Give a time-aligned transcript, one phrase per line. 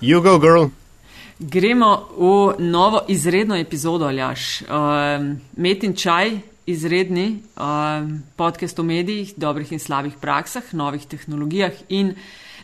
[0.00, 0.70] You go, girl.
[1.38, 4.62] Gremo v novo izredno epizodo, Aljaš.
[4.62, 11.72] Um, Met in čaj, izredni um, podcast o medijih, dobrih in slabih praksah, novih tehnologijah
[11.88, 12.14] in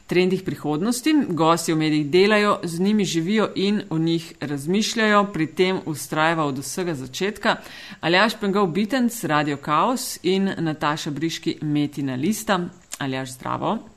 [0.07, 1.15] trendih prihodnosti.
[1.29, 6.59] Gosti v medijih delajo, z njimi živijo in o njih razmišljajo, pri tem ustrajava od
[6.59, 7.57] vsega začetka.
[8.01, 12.61] Aljaš Pengov Bitens, Radio Chaos in Nataša Briški, Metina Lista.
[12.99, 13.94] Aljaš, zdravo.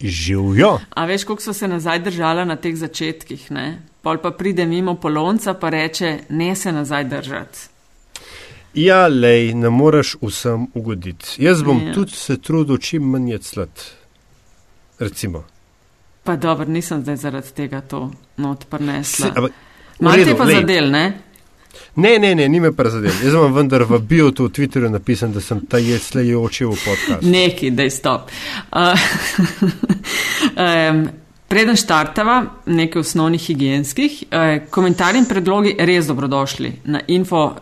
[0.00, 0.78] Živijo.
[0.90, 3.66] A veš, koliko so se nazaj držala na teh začetkih, ne?
[4.02, 7.58] Pol pa pride mimo polonca, pa reče, ne se nazaj držati.
[8.74, 11.26] Ja, lej, ne moreš vsem ugoditi.
[11.38, 11.94] Jaz bom Ja.
[11.94, 13.92] tudi se trudil čim manj clet.
[14.98, 15.44] Recimo.
[16.24, 19.26] Pa dobro, nisem zdaj zaradi tega to not prinesla.
[19.28, 19.52] ampak,
[20.00, 20.54] Malo te pa lej.
[20.54, 21.12] zadel, ne?
[21.96, 23.12] Ne, ne, ne, ni me prizadel.
[23.24, 26.76] Jaz vam vendar v bio tu v Twitterju napisal, da sem ta jed slejoči v
[26.84, 27.22] podcast.
[27.22, 28.30] Neki, da je stop.
[28.72, 28.92] Uh,
[30.90, 31.08] um,
[31.48, 37.54] preden štartava, nekaj osnovnih higijenskih, uh, komentarji in predlogi res dobrodošli na info uh,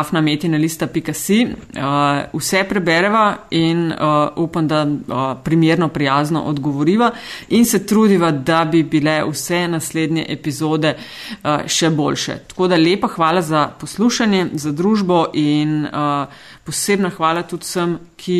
[0.00, 1.38] afnametinalista.si.
[1.46, 7.10] Uh, vse prebereva in uh, upam, da uh, primerno, prijazno odgovoriva
[7.48, 12.38] in se trudiva, da bi bile vse naslednje epizode uh, še boljše.
[12.52, 16.28] Tako da lepa hvala za poslušanje, za družbo in uh,
[16.64, 18.38] posebna hvala tudi vsem, ki,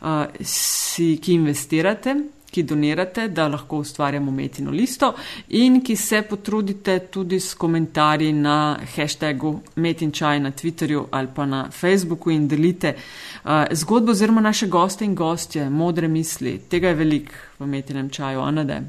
[0.00, 2.16] uh, si, ki investirate,
[2.56, 5.12] ki donirate, da lahko ustvarjamo metino listo
[5.60, 11.66] in ki se potrudite tudi s komentarji na hashtagu metinčaj na Twitterju ali pa na
[11.70, 16.58] Facebooku in delite uh, zgodbo oziroma naše goste in gostje, modre misli.
[16.70, 18.80] Tega je veliko v metinem čaju, Anade.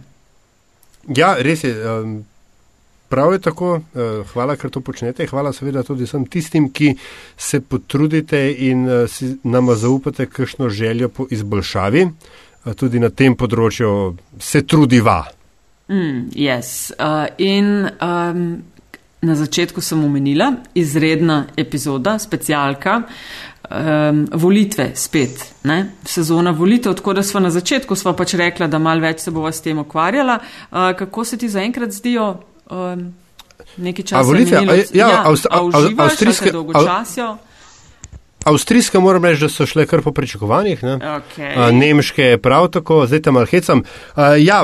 [1.07, 1.75] Ja, res je.
[1.75, 2.17] Um,
[3.09, 3.75] prav je tako.
[3.75, 5.27] Uh, hvala, ker to počnete.
[5.27, 6.95] Hvala seveda tudi vsem tistim, ki
[7.37, 12.07] se potrudite in si nama zaupate kakšno željo po izboljšavi.
[12.67, 15.23] Uh, tudi na tem področju se trudiva.
[15.89, 16.91] Mm, yes.
[16.99, 18.63] uh, in um,
[19.21, 23.03] na začetku sem omenila izredna epizoda, specialka.
[23.67, 25.89] Um, volitve spet, ne?
[26.07, 29.51] sezona volitev, tako da smo na začetku sva pač rekla, da mal več se bova
[29.51, 30.37] s tem ukvarjala.
[30.71, 32.29] Uh, kako se ti zaenkrat zdijo
[32.71, 33.09] um,
[33.77, 34.19] neki čas?
[34.19, 34.57] A volitve?
[34.57, 37.37] A je- ja, Avst- Av- uživaš, a avstrijske- dolgočasijo?
[38.47, 40.83] Avstrijske moram reči, da so šle kar po pričakovanjih.
[40.83, 40.97] Ne?
[40.97, 41.71] Okay.
[41.73, 43.83] Nemške prav tako, zdaj tam malhecam.
[44.15, 44.63] Uh, ja,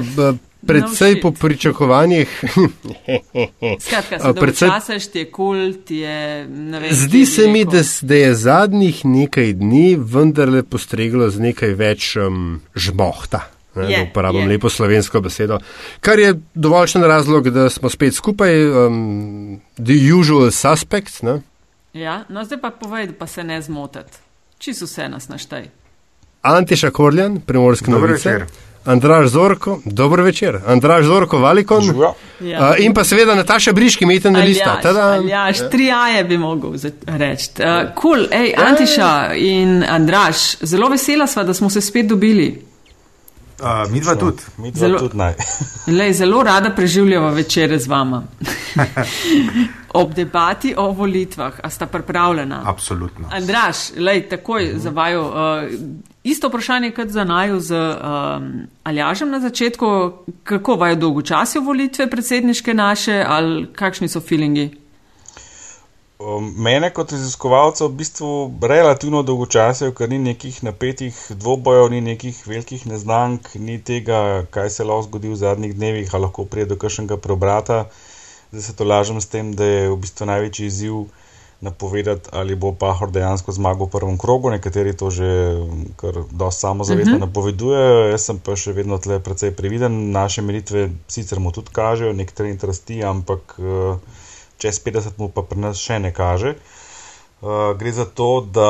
[0.67, 2.29] predvsej No po pričakovanjih.
[3.85, 6.93] Skratka, se a, predvsem- dolgočasiš, ti je kul, ti je ne vem.
[6.93, 12.61] Zdi se mi, da, da je zadnjih nekaj dni vendarle postreglo z nekaj več um,
[12.75, 13.49] žmohta.
[13.75, 14.47] Ne, Je, uporabim je.
[14.47, 15.57] lepo slovensko besedo,
[15.99, 21.23] kar je dovoljšen razlog, da smo spet skupaj, um, the usual suspects.
[21.25, 21.41] Ne?
[21.93, 24.17] Ja, no zdaj pa povej, pa se ne zmotiti.
[24.57, 25.69] Čisto vse nas naštaj.
[26.41, 28.45] Antiša Korljan, primorski večer.
[28.85, 30.59] Andraž Zorko, dobro večer.
[30.67, 31.83] Andraž Zorko, Valikon.
[32.39, 32.69] Ja.
[32.69, 34.79] Uh, in pa seveda Nataša Briški, imeten lista.
[34.81, 35.01] Tada.
[35.01, 36.73] Aljaš, tri aje bi mogel
[37.05, 37.49] reči.
[37.59, 42.72] Uh, cool, ej, Antiša in Andraš, zelo vesela sva, da smo se spet dobili.
[43.63, 44.43] Uh, mi dva tudi.
[44.57, 45.33] Mi dva Zelo- tudi naj.
[45.97, 48.23] Lej, zelo rada preživljava večere z vama.
[49.93, 52.61] Ob debati o volitvah, a sta pripravljena?
[52.65, 53.29] Absolutno.
[53.31, 55.21] Andraš, lej, takoj za vaju.
[55.21, 55.33] Uh,
[56.23, 60.11] isto vprašanje kot za naju z um, Aljažem na začetku.
[60.43, 64.82] Kako vaju dolgočasijo volitve predsedniške naše ali kakšni so feelingi?
[66.23, 68.27] Um, Mene kot raziskovalca v bistvu
[68.61, 74.87] relativno dolgočasijo, ker ni nekih napetih dvobojev, ni nekih velikih neznank, ni tega, kaj se
[74.87, 77.81] lahko zgodi v zadnjih dnevih, ali lahko pride do kakšnega preobrata.
[78.53, 81.03] Zdaj se to lažem s tem, da je v bistvu največji izziv
[81.63, 84.51] napovedati, ali bo Pahor dejansko zmagal v prvem krogu.
[84.53, 85.27] Nekateri to že
[85.99, 87.27] kar dosti samozavestno uh -huh.
[87.27, 90.11] napovedujejo, jaz sem pa še vedno tle precej previden.
[90.11, 93.97] Naše meritve sicer mu tudi kažejo, nek trend rasti, ampak uh,
[94.63, 96.55] čez 50 mu pa pri nas še ne kaže.
[97.43, 98.69] Uh, gre za to, da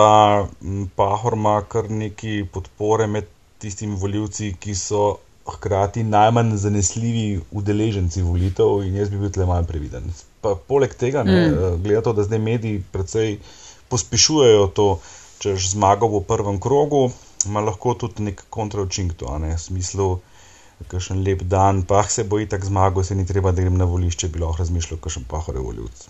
[0.97, 3.29] Pahor ima kar neki podpore med
[3.61, 5.03] tistimi voljivci, ki so
[5.45, 10.09] hkrati najmanj zanesljivi udeleženci volitev in jaz bi bil tle malo previden.
[10.41, 11.83] Pa, poleg tega, ne, mm.
[11.83, 13.37] glede na to, da zdaj mediji precej
[13.91, 14.87] pospešujejo to,
[15.43, 17.05] če zmagal v prvem krogu,
[17.45, 20.07] ima lahko tudi nek kontraučink to, ne, v smislu,
[20.87, 24.27] kakšen lep dan, pa se boji tako zmagal, se ni treba, da grem na volišče,
[24.27, 26.05] bi lahko razmišljal, kakšen pahore voljivc.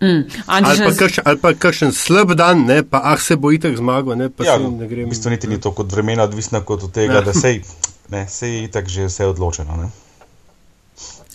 [0.00, 0.22] Mm.
[0.46, 4.14] Ali Antiša, pa, kakšen, ali pa kakšen slab dan, ne, pa ah se bojite zmago,
[4.14, 5.06] ne, pa Ja, se ne grem.
[5.06, 7.20] v bistvu niti ni to kot vremena odvisno kot od tega, Ja.
[7.20, 7.62] da sej,
[8.08, 9.76] ne, sej itak že vse odločeno.
[9.76, 9.90] Ne.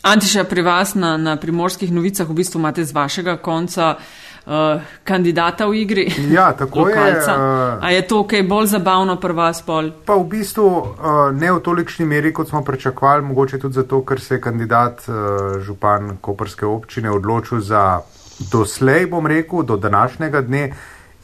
[0.01, 4.24] Antiša, pri vas na, na primorskih novicah v bistvu imate z vašega konca uh,
[5.03, 6.05] kandidata v igri.
[6.29, 7.31] Ja, tako lokalca.
[7.31, 7.37] je.
[7.37, 9.91] Uh, A je to kaj bolj zabavno pri vas pol?
[10.05, 10.87] Pa v bistvu uh,
[11.33, 15.15] ne v tolikšni meri, kot smo pričakovali, mogoče tudi zato, ker se je kandidat uh,
[15.61, 18.01] župan Koperske občine odločil za
[18.51, 20.73] doslej, bom rekel, do današnjega dne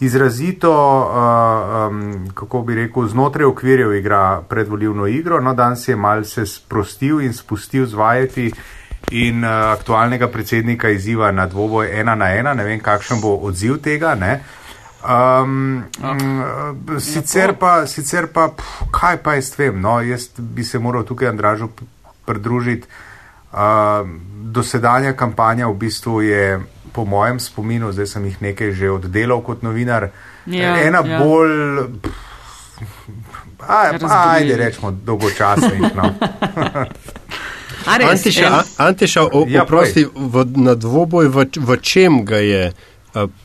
[0.01, 5.41] izrazito, uh, um, kako bi rekel, znotraj okvirjev igra predvoljivno igro.
[5.41, 8.51] No, danes je malce sprostil in spustil z vajeti
[9.11, 12.53] in uh, aktualnega predsednika izziva na dvoboj ena na ena.
[12.53, 14.15] Ne vem, kakšen bo odziv tega.
[14.15, 14.41] Ne?
[15.01, 20.79] Um, um, sicer pa, sicer pa pf, kaj pa jaz vem, no, jaz bi se
[20.79, 21.69] moral tukaj Andražu
[22.25, 22.87] pridružiti.
[23.51, 24.07] Uh,
[24.53, 26.61] dosedanja kampanja v bistvu je
[26.93, 30.09] po mojem spominu, zdaj sem jih nekaj že oddelal kot novinar,
[30.45, 31.19] Ja, ena ja.
[31.19, 31.51] bolj,
[33.67, 34.15] aj, Razburljivi.
[34.27, 35.81] ajde rečemo, dolgočasnih.
[35.95, 36.09] No.
[37.85, 42.71] Antiša, en- a- Antiša o, Ja, oprosti, v, na dvoboj, v, v čem ga je,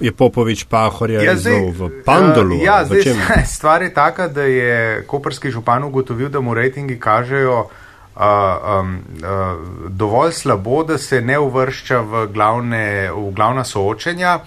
[0.01, 1.73] je Popovič Pahorja ja, izzval?
[1.73, 2.61] V Pandolu?
[2.63, 3.17] ja, zdaj,
[3.57, 9.91] stvar je taka, da je koperski župan ugotovil, da mu rejtingi kažejo uh, um, uh,
[9.91, 14.41] dovolj slabo, da se ne uvršča v, glavne, v glavna soočenja.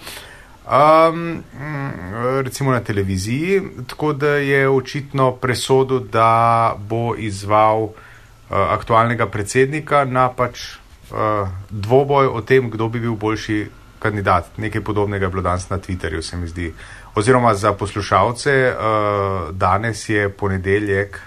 [0.70, 1.42] Um,
[2.44, 7.90] recimo na televiziji, tako da je očitno presodil, da bo izval uh,
[8.50, 10.76] aktualnega predsednika na pač
[11.10, 13.66] uh, dvoboj o tem, kdo bi bil boljši
[13.98, 14.58] kandidat.
[14.58, 16.72] Nekaj podobnega je bilo danes na Twitterju, se mi zdi.
[17.14, 21.20] Oziroma za poslušalce, uh, danes je ponedeljek.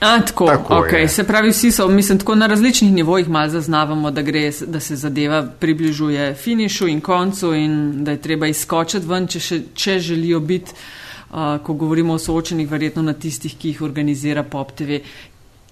[0.00, 0.96] A, tako, Tako okay.
[0.96, 1.08] je.
[1.08, 4.96] se pravi, vsi so, mislim, tako na različnih nivojih malo zaznavamo, da, gre, da se
[4.96, 10.40] zadeva približuje finišu in koncu in da je treba izskočiti ven, če, še, če želijo
[10.40, 15.02] biti, uh, ko govorimo o soočenih, verjetno na tistih, ki jih organizira Pop TV,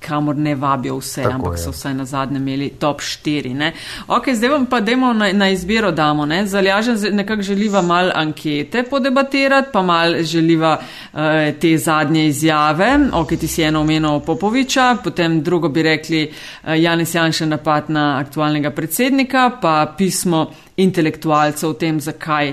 [0.00, 1.58] kamor ne vabijo vse, Tako ampak je.
[1.58, 3.54] so vsaj na zadnje imeli top 4.
[3.54, 3.72] Ne?
[4.06, 6.26] Ok, zdaj vam pa dajmo na, na izbiro damo.
[6.26, 6.46] Ne?
[6.46, 11.20] Zaljažen nekako želiva mal ankete podebatirati, pa mal želiva uh,
[11.60, 12.98] te zadnje izjave.
[13.12, 18.18] Ok, ti si eno omenil Popoviča, potem drugo bi rekli uh, Janis Janša napad na
[18.18, 22.52] aktualnega predsednika, pa pismo intelektualcev o tem, zakaj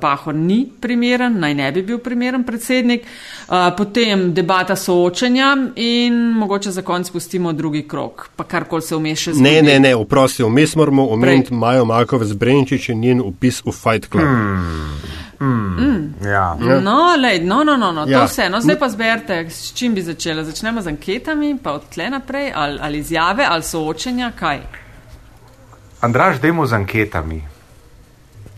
[0.00, 6.70] Pahor ni primeren, naj ne bi bil primeren predsednik, uh, potem debata soočenja in mogoče
[6.70, 9.50] za konec pustimo drugi krok, pa karkoli se vmes še zgodi.
[9.50, 14.08] Ne, ne, ne, oprosti, vmes moramo omeniti Majo Makovec Brenčič in njen upis v Fight
[14.08, 14.24] Club.
[15.38, 16.14] Hmm.
[16.24, 16.56] Ja.
[16.80, 18.10] No, lej, no, no, no, no ja.
[18.10, 18.20] Ja.
[18.20, 18.48] to vse.
[18.48, 20.44] No, zdaj pa zberite, s čim bi začela.
[20.44, 24.62] Začnemo z anketami, pa od tle naprej, ali, ali izjave, ali soočenja, kaj.
[26.00, 27.42] Andraž, dajmo z anketami,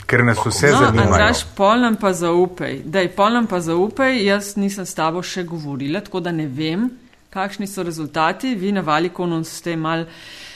[0.09, 1.05] ker nas vse No, zanima.
[1.05, 2.81] Andraš, polnem pa zaupaj.
[2.85, 6.89] Daj, polnem pa zaupaj, jaz nisem s tabo še govorila, tako da ne vem,
[7.35, 8.55] kakšni so rezultati.
[8.57, 10.07] Vi na Valikonu ste mal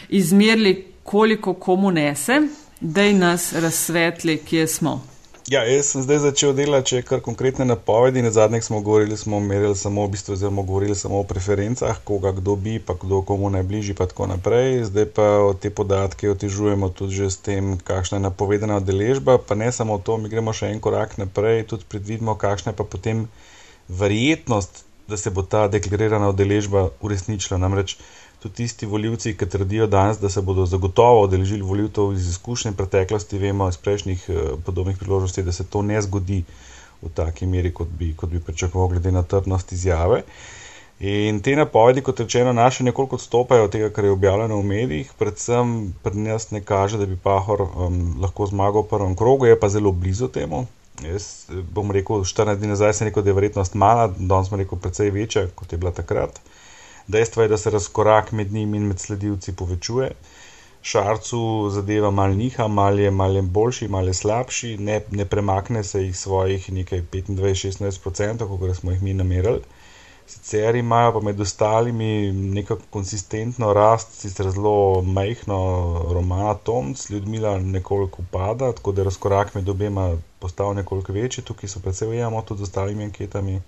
[0.09, 2.41] izmerili, koliko komu nese,
[2.81, 5.01] daj nas razsvetli, kje smo.
[5.51, 8.23] Ja, jaz sem zdaj začel delati, če je kar konkretne napovedi.
[8.23, 12.31] Na zadnjih smo govorili, smo merili samo, v bistvu, oziroma govorili samo o preferencah, koga
[12.33, 14.85] kdo bi, pa kdo komu najbližji, pa tako naprej.
[14.87, 15.27] Zdaj pa
[15.59, 19.35] te podatke otežujemo tudi že s tem, kakšna je napovedana udeležba.
[19.39, 22.87] Pa ne samo to, mi gremo še en korak naprej, tudi predvidimo, kakšna je pa
[22.87, 23.27] potem
[23.91, 27.59] verjetnost, da se bo ta deklarirana udeležba uresničila.
[27.59, 27.99] Namreč
[28.43, 33.39] tudi tisti voljivci, ki trdijo danes, da se bodo zagotovo odeležili volitev iz izkušnje preteklosti,
[33.39, 36.43] vemo iz prejšnjih eh, podobnih priložnosti, da se to ne zgodi
[37.03, 40.23] v taki meri, kot bi, kot bi pričakoval, glede na trdnost izjave.
[41.03, 45.13] In te napovedi, kot rečeno, naše nekoliko odstopajo od tega, kar je objavljeno v medijih,
[45.19, 49.59] predvsem pri nas ne kaže, da bi Pahor um, lahko zmagal v prvem krogu, je
[49.59, 50.67] pa zelo blizu temu.
[51.03, 54.61] Jaz eh, bom rekel, 14 dni nazaj sem rekel, da je verjetnost mala, danes smo
[54.63, 56.39] rekel, precej večja, kot je bila takrat.
[57.07, 60.11] Dejstvo je, da se razkorak med njim in med sledilci povečuje.
[60.83, 65.85] Šarcu zadeva mal niha, mal je, mal je boljši, mal je slabši, ne, ne premakne
[65.85, 69.61] se jih svojih nekaj 25-16%, kot smo jih mi namerali.
[70.27, 75.59] Sicer imajo pa med ostalimi neko konsistentno rast, sicer zelo majhno,
[76.11, 81.83] Romana Tomc, Ljudmila nekoliko upada, tako da razkorak med obema postal nekoliko večji, tukaj se
[81.83, 83.61] predvsej ujemamo tudi z ostalimi anketami.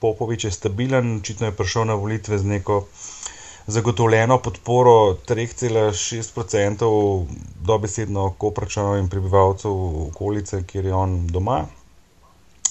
[0.00, 2.86] Popovič je stabilen, očitno je prišel na volitve z neko
[3.66, 7.26] zagotovljeno podporo 3,6%
[7.60, 9.72] dobesedno kopračanov in prebivalcev
[10.08, 11.64] okolice, kjer je on doma.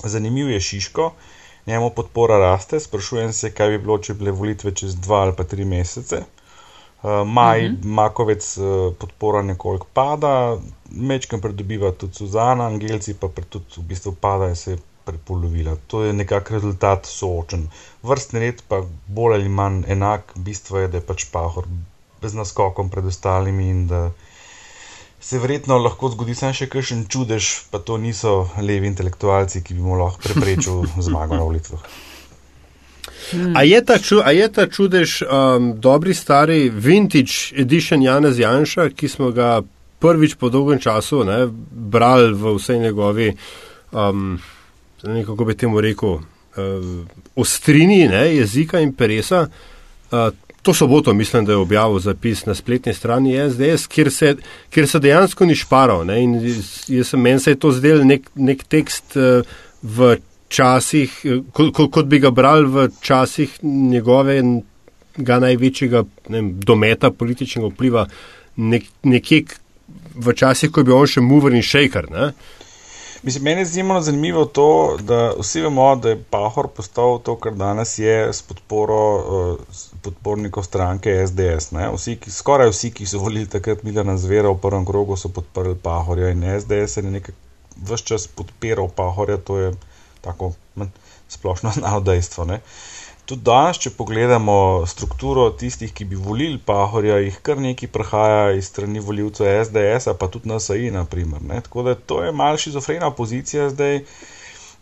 [0.03, 1.11] Zanimiv je Šiško,
[1.67, 5.35] njemu podpora raste, sprašujem se, kaj bi bilo, če bi bile volitve čez dva ali
[5.37, 6.23] pa tri mesece.
[7.03, 7.85] Uh, Maj, uh -huh.
[7.85, 10.57] Makovec uh, podpora nekoliko pada,
[10.89, 14.77] mečkam pridobiva tudi Suzana, Angelci pa tudi v bistvu padajo se
[15.07, 15.75] prepolovila.
[15.87, 17.67] To je nekak rezultat soočen.
[18.03, 21.67] Vrstni red pa bolj ali manj enak, bistvo je, da je pač pahor
[22.21, 24.09] z naskokom pred ostalimi in da
[25.19, 29.85] se verjetno lahko zgodi samo še kakšen čudež, pa to niso levi intelektualci, ki bi
[29.85, 31.87] mu lahko preprečil zmago na volitvah.
[33.55, 38.89] A je ta, ču, a je ta čudež um, dobri stari vintage edition Janez Janša,
[38.95, 39.61] ki smo ga
[39.99, 43.33] prvič po dolgem času ne, brali v vsej njegovi,
[43.91, 44.37] um,
[45.01, 46.21] kako bi temu rekel, uh,
[47.35, 49.47] ostrini ne, jezika in peresa.
[50.11, 50.29] Uh,
[50.61, 54.35] to soboto mislim, da je objavil zapis na spletni strani SDS, kjer se,
[54.69, 56.05] kjer se dejansko ni šparal.
[56.05, 56.39] Ne, in
[56.87, 59.45] jaz meni se je to zdel nek, nek tekst uh,
[59.83, 60.17] v
[60.49, 61.13] časih,
[61.53, 64.43] kot, kot bi ga bral v časih njegovega
[65.17, 68.05] največjega ne, dometa političnega vpliva,
[68.55, 69.43] nek, nekje
[70.15, 72.09] v časih, ko je bil on še mover in shaker.
[72.11, 72.31] Ne.
[73.23, 77.53] Mislim, meni je izjemno zanimivo to, da vsi vemo, da je Pahor postal to, kar
[77.53, 79.59] danes je s podporo uh,
[80.01, 81.71] podpornikov stranke SDS.
[81.95, 85.75] Vsi, ki, skoraj vsi, ki so volili takrat Milana Zvera v prvem krogu, so podprli
[85.75, 87.35] Pahorja in SDS je nekaj
[87.89, 89.37] vse čas podpiral Pahorja.
[89.37, 89.73] To je
[90.21, 90.53] tako
[91.27, 92.45] splošno znano dejstvo.
[92.45, 92.61] Ne.
[93.27, 98.69] Tudi danes, če pogledamo strukturo tistih, ki bi volili Pahorja, jih kar nekaj prihaja iz
[98.71, 100.93] strani voljivcev SDS, pa tudi NSAI.
[100.95, 103.99] Naprimer, Tako da to je malce šizofrena pozicija zdaj,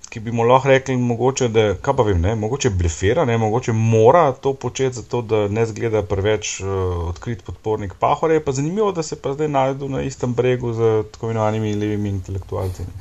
[0.09, 3.73] ki bi mu lahko rekli, mogoče, da, kaj pa vem, ne, mogoče blefera, ne, mogoče
[3.73, 6.69] mora to početi, zato da ne zgleda preveč uh,
[7.09, 8.45] odkrit podpornik Pahorja.
[8.45, 12.85] Pa zanimivo, da se pa zdaj najdu na istem bregu z tako imenovanimi levimi intelektualci.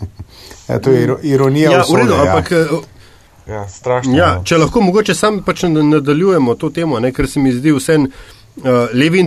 [0.68, 1.70] Ja, to je ironija.
[1.70, 2.50] Ja, v redu, ampak.
[2.50, 3.03] Ja.
[3.48, 4.16] Ja, strašno.
[4.16, 7.98] Ja, če lahko mogoče sam pač nadaljujemo to temo, ne, ker se mi zdi vse.
[8.54, 9.24] Uh, levi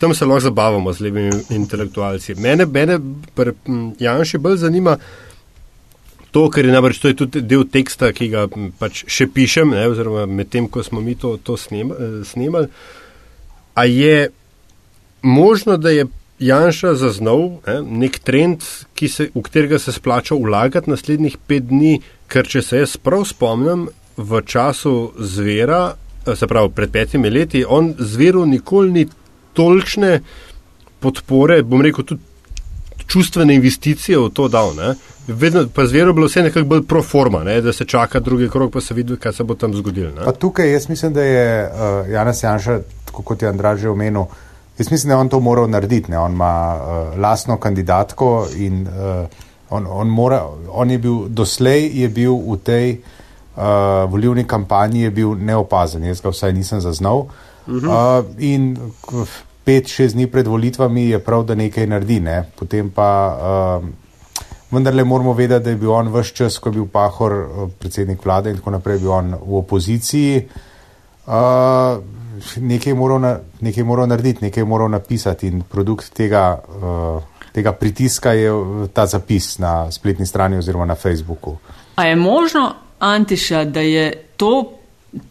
[0.00, 2.34] tam se lahko zabavamo z levimi intelektualci.
[2.40, 2.96] Mene, mene
[3.36, 3.52] pri
[4.00, 4.96] Janšu bolj zanima
[6.30, 8.46] to, ker je namreč to je tudi del teksta, ki ga
[8.80, 12.68] pač še pišem, ne, oziroma medtem, ko smo mi to, to snemali.
[13.78, 14.28] A je
[15.22, 21.36] možno, da je Janša zaznal ne, nek trend, se, v katerega se splača vlagati naslednjih
[21.46, 21.98] pet dni,
[22.28, 25.94] Ker če se jaz prav spomnim, v času zvera,
[26.34, 29.04] se pravi pred petimi leti, on zveru nikoli ni
[29.56, 30.18] tolikšne
[31.00, 32.22] podpore, bom rekel, tudi
[33.08, 34.74] čustvene investicije v to dal.
[34.76, 34.94] Ne?
[35.28, 37.60] Vedno, pa zveru je bilo vse nekako bolj pro forma, ne?
[37.60, 40.32] da se čaka drugi krok, pa se vidi, kaj se bo tam zgodilo.
[40.32, 44.24] Tukaj jaz mislim, da je uh, Janes Janša, tako kot je Andraž že omenil,
[44.78, 46.10] jaz mislim, da je on to moral narediti.
[46.10, 46.18] Ne?
[46.18, 49.26] On ima uh, lastno kandidatko in uh,
[49.70, 55.10] On, on, mora, on je bil doslej je bil v tej uh, volivni kampanji
[55.40, 57.28] neopazen, jaz ga vsaj nisem zaznal.
[57.66, 58.18] Uh -huh.
[58.18, 58.76] uh, in
[59.64, 62.20] pet, šest dni pred volitvami je prav, da nekaj naredi.
[62.20, 62.44] Ne?
[62.56, 63.08] Potem pa
[63.80, 63.88] uh,
[64.70, 68.24] vendarle moramo vedeti, da je bil on vse čas, ko je bil Pahor uh, predsednik
[68.24, 70.48] vlade in tako naprej, bil on v opoziciji.
[71.26, 72.00] Uh,
[72.56, 76.58] nekaj moral, na, nekaj moral narediti, nekaj moral napisati in produkt tega.
[76.68, 78.50] Uh, tega pritiska je
[78.92, 81.56] ta zapis na spletni strani oziroma na Facebooku.
[81.94, 84.78] A je možno, Antiša, da je to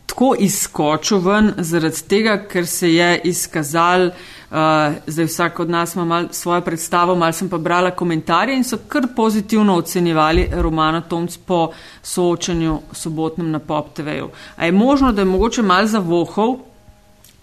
[0.06, 6.06] tako izskočil ven zaradi tega, ker se je izkazal, uh, zdaj vsak od nas ima
[6.06, 11.38] mal svojo predstavo, mal sem pa brala komentarje in so kar pozitivno ocenjevali Romana Tomc
[11.38, 11.72] po
[12.02, 14.30] soočanju sobotnem na Pop TV-ju.
[14.56, 16.58] A je možno, da je mogoče mal zavohal,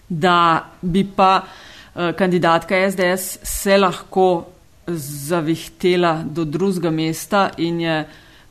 [0.09, 4.43] da bi pa uh, kandidatka SDS se lahko
[4.87, 8.05] zavihtela do drugega mesta in je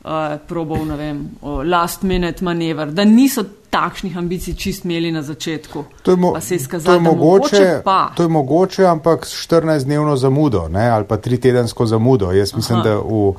[0.04, 0.10] uh,
[0.46, 1.28] probal, ne vem,
[1.64, 5.84] last minute manever, da niso takšnih ambicij čist imeli na začetku.
[6.02, 7.82] To je, mo izkazal, to je, mogoče,
[8.16, 12.32] to je mogoče, ampak s 14-dnevno zamudo ne, ali pa 3-tedensko zamudo.
[12.32, 12.88] Jaz mislim, Aha.
[12.88, 13.34] da v.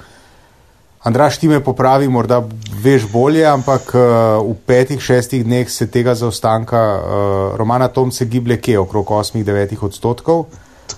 [1.05, 2.39] Andraš, ti me popravi, morda
[2.81, 4.01] veš bolje, ampak uh,
[4.41, 9.85] v petih, šestih dneh se tega zaostanka uh, Romana Tom se giblje kje, okrog 8-9
[9.85, 10.45] odstotkov.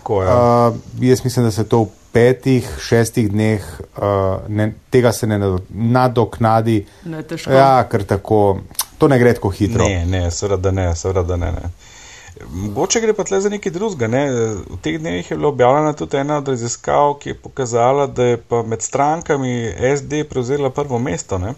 [0.08, 0.68] Tako, ja.
[0.68, 3.64] uh, jaz mislim, da se to v petih, šestih dneh
[3.98, 4.04] uh,
[4.48, 6.86] ne, tega se ne nadoknadi.
[7.06, 8.62] Ne, ja, ker tako,
[8.98, 9.84] to ne gre tako hitro.
[9.84, 11.52] Ne, ne, seveda ne, seveda ne.
[11.52, 11.74] ne.
[12.54, 14.08] Mogoče gre pa tle za nekaj drugega.
[14.08, 14.24] Ne?
[14.32, 18.42] V teh dnevih je bila objavljena tudi ena od raziskav, ki je pokazala, da je
[18.66, 21.38] med strankami SD prevzela prvo mesto.
[21.38, 21.52] Ne?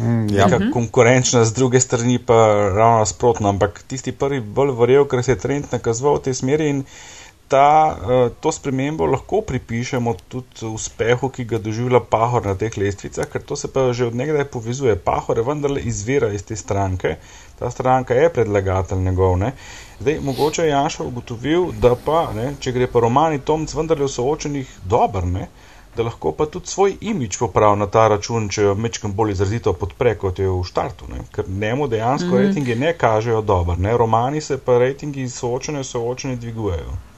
[0.00, 0.48] Mm, ja.
[0.48, 2.42] Neka konkurenčna, z druge strani pa
[2.74, 3.48] ravno nasprotno.
[3.54, 6.86] Ampak tisti prvi bolj verjel, ker se je trend nakazoval v tej smeri in
[7.48, 13.28] ta, eh, to spremembo lahko pripišemo tudi uspehu, ki ga doživlja Pahor na teh lestvicah,
[13.28, 14.96] ker to se pa že od nekdaj povezuje.
[14.96, 17.16] Pahor je vendarle izvira iz te stranke,
[17.58, 19.38] ta stranka je predlagatelj njegov.
[19.38, 19.52] Ne.
[20.00, 24.14] Zdaj, mogoče je Janša ugotovil, da pa, ne, če gre pa romani Tomc vendarle v
[24.16, 25.48] soočenih dober, ne,
[25.96, 29.72] da lahko pa tudi svoj imič popravi na ta račun, če jo mečkam bolj izrazito
[29.72, 31.06] podpre, kot je v štartu.
[31.12, 31.22] Ne.
[31.30, 32.46] Ker njemu dejansko mm -hmm.
[32.46, 33.96] rejtingi ne kažejo dober, ne.
[33.96, 37.13] romani se pa rejtingi soočene, soočene dvigujejo.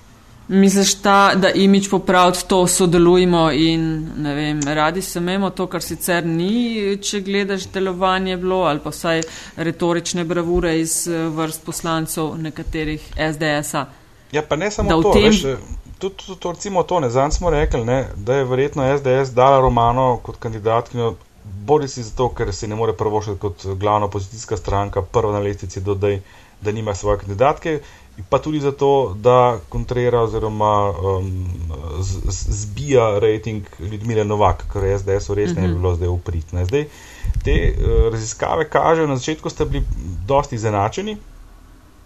[0.48, 5.82] Misliš, ta, da imič popraviti to sodelujemo in ne vem, radi se imamo to, kar
[5.82, 9.22] sicer ni, če gledaš delovanje bilo ali pa vsaj
[9.56, 13.86] retorične bravure iz eh, vrst poslancev nekaterih SDS-a.
[14.32, 15.24] Ja, pa ne samo to, tem...
[15.24, 15.42] veš,
[15.98, 19.60] tudi to, to, recimo to, ne, zanj smo rekli, ne, da je verjetno SDS dala
[19.60, 21.14] Romano kot kandidatkinjo,
[21.66, 25.80] bodi si zato, ker se ne more prvošiti kot glavna opozicijska stranka, prva na lestvici,
[26.60, 27.80] da nima svoje kandidatke
[28.22, 31.48] pa tudi zato, da kontrira oziroma um,
[32.00, 35.74] z, z, zbija rejting Ljudmile Novak, kar je zdaj res ne bi mhm.
[35.74, 36.64] bilo zdaj upritne.
[36.64, 36.84] Zdaj,
[37.44, 39.84] te uh, raziskave kažejo, na začetku ste bili
[40.26, 41.16] dosti izenačeni,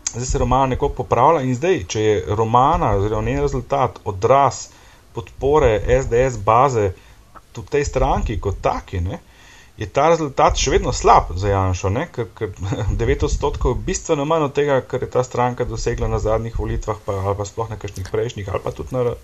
[0.06, 4.66] zdaj se roman nekoliko popravlja in zdaj, če je romana oziroma njen rezultat odraz
[5.12, 6.92] podpore SDS baze
[7.52, 9.18] tudi tej stranki kot taki, ne,
[9.80, 12.50] je ta rezultat še vedno slab za Janša, ker, ker
[13.00, 17.00] 9 odstotkov je bistveno manj od tega, kar je ta stranka dosegla na zadnjih volitvah,
[17.06, 19.14] pa, ali pa sploh na kakšnih prejšnjih, ali pa tudi na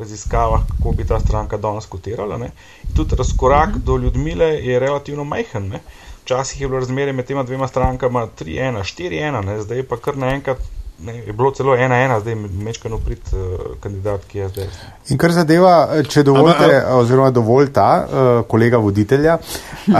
[0.00, 2.40] raziskavah, kako bi ta stranka danes kotirala.
[2.42, 2.50] Ne.
[2.96, 3.84] Tudi razkorak mhm.
[3.86, 5.70] do ljudmile je relativno majhen.
[5.76, 5.82] Ne.
[6.24, 10.58] Včasih je bilo razmerje med tema dvema strankama 3-1, 4-1, zdaj pa kar naenkrat
[11.04, 14.66] ne, je bilo celo ena, ena, zdaj mečkano prid uh, kandidat, ki je zdaj.
[15.08, 19.94] In kar zadeva, eh, če dovolite, Ama, oziroma dovolj ta uh, kolega voditelja, uh,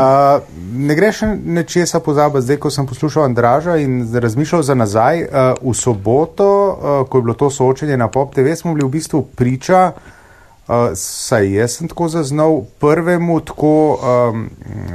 [0.88, 5.74] ne greš nečesa pozabiti, zdaj, ko sem poslušal Andraža in razmišljal za nazaj, uh, v
[5.74, 9.92] soboto, uh, ko je bilo to soočenje na Pop TV, smo bili v bistvu priča,
[9.92, 14.46] uh, saj jaz sem tako zaznal, prvemu tako, um,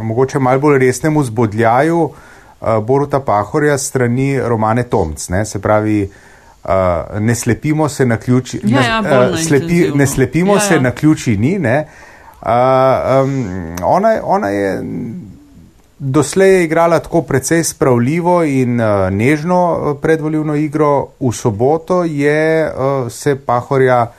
[0.04, 5.30] mogoče malo bolj resnemu zbodljaju, uh, uh, Boruta Pahorja strani Romane Tomc.
[5.30, 6.12] Ne, se pravi,
[6.64, 6.72] uh,
[7.20, 10.68] ne slepimo se na ključi, ja, ja, uh, slepi, ne slepimo ja, ja.
[10.68, 11.60] se na ključi ni.
[11.60, 11.88] Ne,
[12.42, 12.50] uh,
[13.24, 14.82] um, ona, ona je
[16.00, 23.12] doslej je igrala tako precej spravljivo in uh, nežno predvoljivno igro, v soboto je uh,
[23.12, 24.12] se Pahorja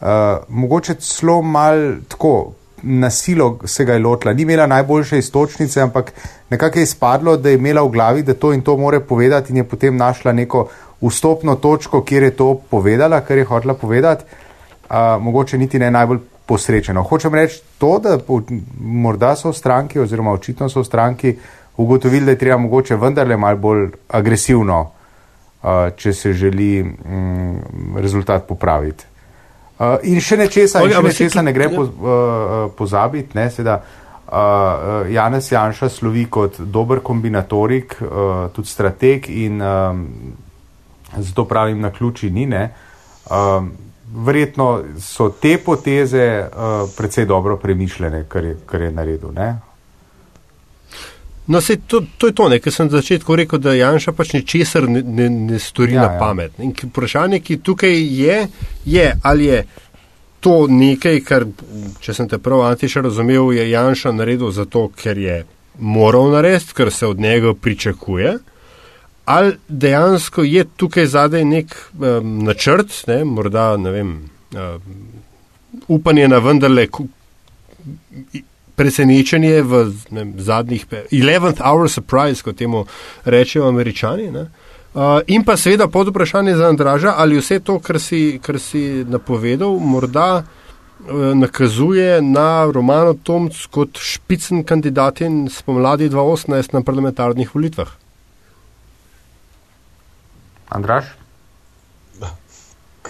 [0.00, 0.06] uh,
[0.48, 4.32] mogoče celo mal tako na silo se ga je lotila.
[4.32, 6.12] Ni imela najboljše istočnice, ampak
[6.50, 9.56] nekako je izpadlo, da je imela v glavi, da to in to more povedati in
[9.56, 10.68] je potem našla neko
[11.00, 14.24] vstopno točko, kjer je to povedala, kar je hotela povedati.
[14.90, 17.02] Uh, mogoče niti ne najbolj posrečeno.
[17.02, 18.18] Hočem reči to, da
[18.80, 21.36] morda so v stranki, oziroma očitno so v stranki
[21.76, 27.60] ugotovili, da je treba mogoče vendarle malo bolj agresivno, uh, če se želi um,
[27.96, 29.09] rezultat popraviti.
[29.80, 35.08] Uh, in še nečesa, in še nečesa ne gre po, uh, pozabiti, ne, seveda, uh,
[35.08, 40.02] Janez Janša slovi kot dober kombinatorik, uh, tudi strateg in um,
[41.16, 42.44] zato pravim na ključi ni.
[42.50, 42.66] Ne,
[43.32, 43.72] um,
[44.26, 44.68] verjetno
[45.00, 49.32] so te poteze uh, precej dobro premišljene, kar je, kar je naredil.
[49.32, 49.54] Ne.
[51.50, 54.84] No, sej, to, to je to, kar sem na začetku rekel, da Janša pač ničesar
[54.88, 56.18] ne, ne, ne stori ja, na ja.
[56.18, 56.52] pamet.
[56.62, 58.36] In vprašanje, ki tukaj je,
[58.86, 59.64] je, ali je
[60.40, 61.48] to nekaj, kar,
[62.00, 65.40] če sem te prav antiša razumel, je Janša naredil zato, ker je
[65.82, 68.36] moral narediti, ker se od njega pričakuje.
[69.24, 74.14] Ali dejansko je tukaj zadaj nek um, načrt, ne, morda ne vem,
[74.54, 75.02] um,
[75.88, 76.86] upanje na vendarle
[78.80, 82.86] presenečenje v ne, zadnjih 11th hour surprise, kot temu
[83.28, 84.30] rečejo američani.
[84.32, 84.46] Ne.
[84.94, 89.04] Uh, in pa seveda pod vprašanje za Andraža, ali vse to, kar si, kar si
[89.04, 97.54] napovedal, morda uh, nakazuje na Romano Tomc kot špicen kandidat in spomladi 2018 na parlamentarnih
[97.54, 97.92] volitvah.
[100.70, 101.19] Andraž?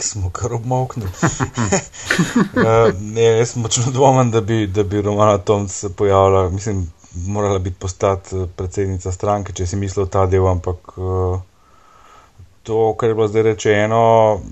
[0.01, 1.11] Smo kar obmoknili.
[1.11, 6.49] uh, ne, jaz močno dvomen, da bi, da bi Romana Tomc se pojavila.
[6.51, 6.93] Mislim,
[7.27, 10.99] morala biti postati predsednica stranke, če si mislil ta del, ampak.
[10.99, 11.41] Uh,
[12.63, 14.01] to, kar je bilo zdaj rečeno.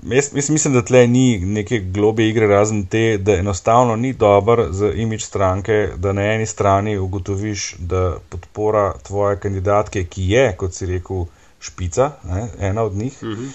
[0.03, 4.65] Jaz, jaz mislim, da tle ni neke globe igre, razen te, da enostavno ni dober
[4.69, 10.73] za imič stranke, da na eni strani ugotoviš, da podpora tvoje kandidatke, ki je, kot
[10.73, 11.25] si rekel,
[11.59, 13.17] špica, ne, ena od njih.
[13.21, 13.49] Uh -huh.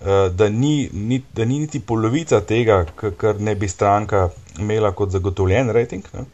[0.00, 2.86] Da ni, ni, da ni niti polovica tega,
[3.20, 6.24] kar ne bi stranka imela kot zagotovljen rating, ne?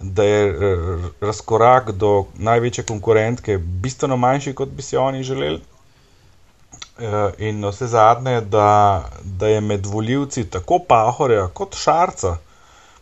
[0.00, 5.60] da je eh, razkorak do največje konkurentke bistveno manjši, kot bi si oni želeli,
[6.98, 12.36] Eh, in vse zadnje, da, da je med voljivci tako Pahorja kot Šarca,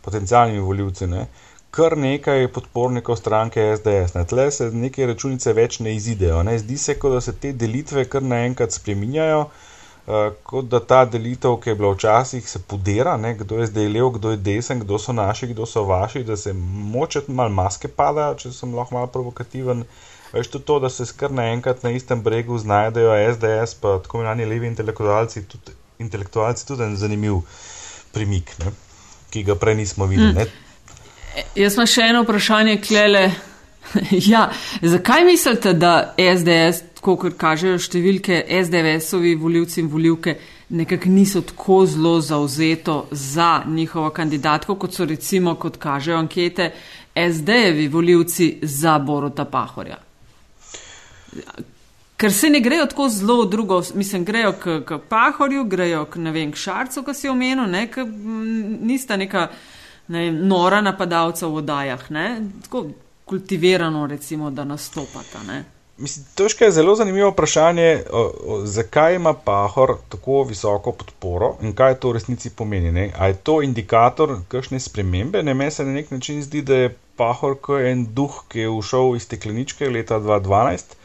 [0.01, 1.25] potencijalnimi voljivci, ne,
[1.71, 4.15] kar nekaj podpornikov stranke SDS.
[4.15, 4.25] Ne.
[4.25, 6.43] Tle se neke računice več ne izidejo.
[6.43, 6.57] Ne.
[6.59, 9.41] Zdi se, kot da se te delitve kar naenkrat spreminjajo.
[9.41, 9.70] Uh,
[10.43, 14.09] kot da ta delitev, ki je bila včasih, se podira, ne, kdo je zdaj lev,
[14.17, 18.35] kdo je desen, kdo so naši, kdo so vaši, da se moče malo maske padajo,
[18.35, 19.83] če sem lahko malo provokativen.
[20.33, 24.45] Veš tudi to, da se skr naenkrat na istem bregu znajdejo SDS, pa tako imenovani
[24.45, 27.41] levi intelektualci, tudi intelektualci tudi en zanimiv
[28.11, 28.71] premik, ne?
[29.31, 30.33] ki ga prej nismo videli.
[30.33, 30.71] Mm.
[31.55, 33.29] Jaz imam še eno vprašanje, klele.
[34.31, 34.51] ja,
[34.81, 40.37] zakaj mislite, da SDS, tako kot kažejo številke, SDS-ovi voljivci in voljivke
[40.71, 46.71] nekako niso tako zelo zauzeto za njihovo kandidatko, kot so recimo, kot kažejo ankete,
[47.15, 49.97] SD-jevi voljivci za Borota Pahorja?
[52.17, 56.31] Ker se ne grejo tako zelo drugo, mislim, grejo k, k Pahorju, grejo k, ne
[56.31, 58.05] vem, k Šarcu, ki si omenil, ne, k,
[58.85, 59.47] nista neka
[60.07, 62.27] ne, nora napadalca v vodajah, ne,
[62.63, 62.85] tako
[63.31, 65.41] kultivirano, recimo, da nastopata.
[65.47, 65.63] Ne.
[65.97, 71.75] Mislim, težko je zelo zanimivo vprašanje, o, o, zakaj ima Pahor tako visoko podporo in
[71.77, 72.91] kaj to v resnici pomeni.
[72.91, 73.09] Ne?
[73.17, 75.43] A je to indikator kakšne spremembe?
[75.43, 78.73] Ne, meni se na nek način zdi, da je Pahor kot en duh, ki je
[78.79, 80.97] ušel iz stekleničke leta 2012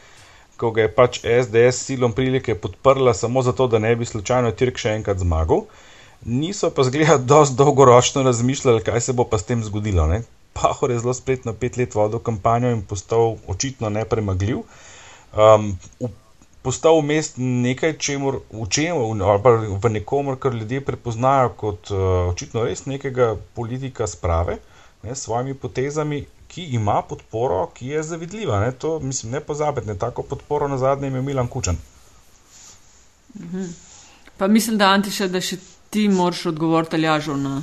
[0.57, 4.81] ko ga je pač SDS silom prilike podprla samo zato, da ne bi slučajno Tirk
[4.81, 5.67] še enkrat zmagal.
[6.25, 10.07] Niso pa zgleda dosti dolgoročno razmišljali, kaj se bo pa s tem zgodilo.
[10.09, 10.23] Ne?
[10.57, 14.63] Pahor je zelo spletno pet let vodil kampanjo in postal očitno nepremagljiv.
[15.37, 15.73] Um,
[16.61, 21.99] postal vmes nekaj, čemur, v čemu, ali v nekomor, kar ljudje prepoznajo kot uh,
[22.31, 24.57] očitno res nekega politika sprave,
[25.03, 28.59] ne, s svojimi potezami ki ima podporo, ki je zavidljiva.
[28.59, 31.77] Ne, to, mislim, ne pozabite, tako podporo na zadnjem je Milan Kučan.
[33.39, 33.63] Mhm.
[34.37, 35.57] Pa mislim, da Antiša, da še
[35.89, 37.61] ti moraš odgovoriti aljažo na.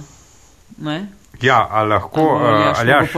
[0.78, 1.09] Ne?
[1.42, 2.27] Ja, ali lahko
[2.77, 3.12] aljaš,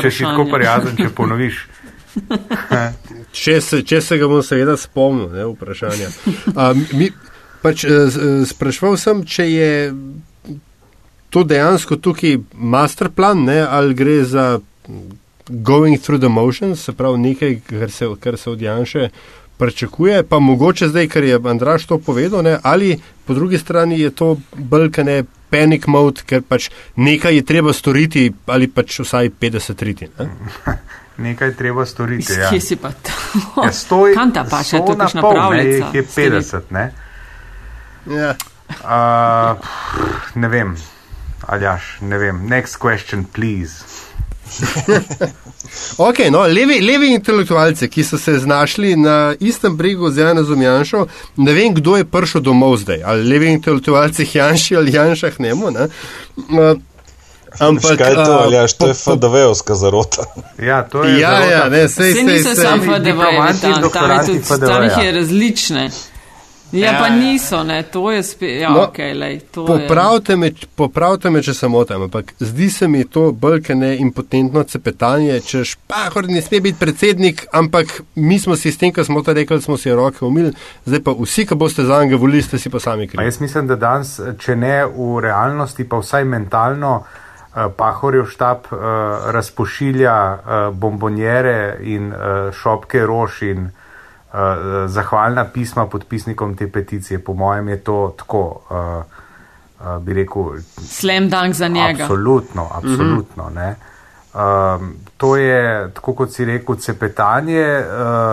[0.00, 1.66] če si tako prijazen, če ponoviš.
[3.42, 6.10] če, se, če se ga bom seveda spomnil, ne, vprašanja.
[6.54, 7.08] A, mi,
[7.64, 7.86] pač,
[8.50, 9.72] sprašval sem, če je
[11.32, 14.46] to dejansko tukaj master plan, ne, ali gre za
[15.48, 19.08] going through the motions, se pravi nekaj, kar se, kar se od Janša
[19.58, 24.10] pričakuje, pa mogoče zdaj, ker je Andraš to povedal, ne, ali po drugi strani je
[24.10, 30.10] to balkane panic mode, ker pač nekaj je treba storiti ali pač vsaj 50 riti.
[30.18, 30.30] Ne?
[31.22, 32.32] Nekaj je treba storiti.
[32.32, 32.48] Ja.
[32.50, 33.12] Kje si pa to?
[33.60, 35.90] Ja, stoj, Kam ta pa še to kašna pravljica?
[35.92, 36.86] Ne, je 50, ne?
[38.08, 38.32] Ja.
[38.80, 39.60] Uh,
[40.40, 40.72] ne vem,
[41.46, 42.46] Aljaš, ne vem.
[42.48, 43.84] Next question, please.
[46.08, 51.06] okay, no, levi, levi intelektualci, ki so se znašli na istem bregu z Janom Janšo,
[51.36, 53.02] ne vem, kdo je prišel domov zdaj.
[53.04, 55.40] Ali levi intelektualci Janši ali Janšah.
[55.40, 55.52] Ne?
[55.52, 55.68] Uh,
[57.58, 60.24] Ampak, kaj je to, ali je to FDV-ovska zarota?
[60.58, 61.20] Ja, to je.
[61.20, 63.20] Ja, ja, ne, sej, sej, sej, sej, samo FDV,
[63.60, 65.90] tam, tam, tam jih je različne.
[66.72, 68.60] Ja, ja, pa niso, ne, to je spet.
[68.60, 73.04] Ja, no, okay, lej, popravite, me, popravite me, če sem otem, ampak zdi se mi
[73.04, 78.72] to brkene impotentno cepetanje, češ pa, hor ne sme biti predsednik, ampak mi smo si
[78.72, 80.54] s tem, kar smo to rekli, smo si roke umili,
[80.88, 83.28] zdaj pa vsi, ki boste za njega volili, ste si pa sami krivi.
[83.28, 87.02] Jaz mislim, da danes, če ne v realnosti, pa vsaj mentalno,
[87.52, 88.80] eh, Pahorjev štab uh,
[89.36, 93.81] razpošilja uh, bombonjere in uh, šopke rož in uh,
[94.32, 97.18] uh, zahvalna pisma podpisnikom te peticije.
[97.24, 98.76] Po mojem je to tako, uh,
[99.80, 100.42] uh, bi rekel.
[100.78, 102.02] Slem dan za njega.
[102.02, 103.50] Absolutno, absolutno.
[103.50, 104.76] Mm -hmm.
[104.80, 107.84] um, to je, tako kot si rekel, cepetanje,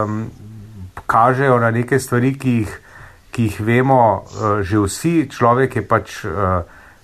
[0.04, 0.30] um,
[1.06, 2.80] kažejo na neke stvari, ki jih,
[3.32, 5.30] ki jih vemo uh, že vsi.
[5.32, 6.26] Človek je pač.
[6.26, 6.32] Uh,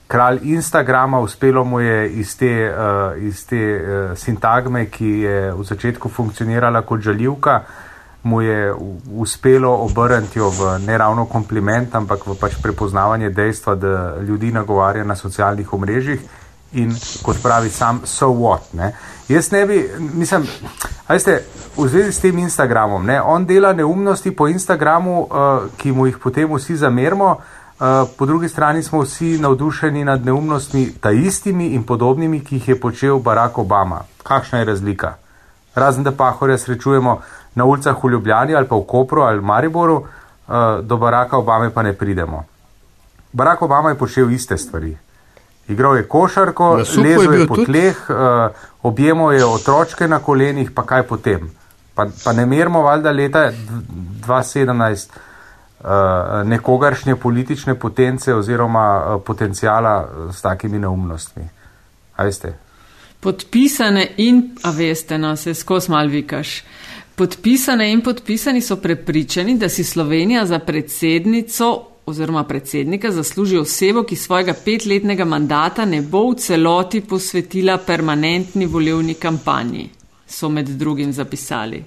[0.07, 5.63] Kralj Instagrama, uspelo mu je iz te, uh, iz te uh, sintagme, ki je v
[5.63, 7.84] začetku funkcionirala kot žaljivka, uh,
[8.25, 8.73] mu je
[9.13, 15.15] uspelo obrniti v ne ravno kompliment, ampak v pač prepoznavanje dejstva, da ljudi nagovarja na
[15.15, 16.21] socialnih omrežjih
[16.73, 18.73] in kot pravi sam, so what.
[18.73, 18.95] Ne?
[19.29, 20.47] Jaz ne bi, mislim,
[21.09, 21.43] veste,
[21.77, 23.21] v zvezi s tem Instagramom, ne?
[23.21, 27.37] on dela neumnosti po Instagramu, uh, ki mu jih potem vsi zamerimo.
[27.75, 32.67] Uh, po drugi strani smo vsi navdušeni nad neumnostmi, ta istimi in podobnimi, ki jih
[32.69, 34.01] je počel Barack Obama.
[34.23, 35.13] Kakšna je razlika?
[35.75, 37.19] Razen da pa hore srečujemo
[37.55, 41.69] na ulicah v Ljubljani ali pa v Kopru ali v Mariboru, uh, do Baraka Obame
[41.69, 42.45] pa ne pridemo.
[43.33, 44.97] Barak Obama je počel iste stvari.
[45.67, 48.15] Igral je košarko, lezel je po tleh, uh,
[48.83, 51.49] objemal je otročke na kolenih, pa kaj potem.
[51.95, 53.51] Pa, pa ne merimo valjda leta
[54.27, 55.89] 2017 uh,
[56.47, 61.49] nekogaršnje politične potence oziroma potencijala s takimi neumnostmi.
[63.19, 66.63] Podpisane in, a veste, no, se skozi mal vikaš.
[67.15, 74.15] Podpisane in podpisani so prepričani, da si Slovenija za predsednico oziroma predsednika zasluži osebo, ki
[74.15, 79.89] svojega petletnega mandata ne bo v celoti posvetila permanentni volivni kampanji.
[80.27, 81.83] so med drugim zapisali.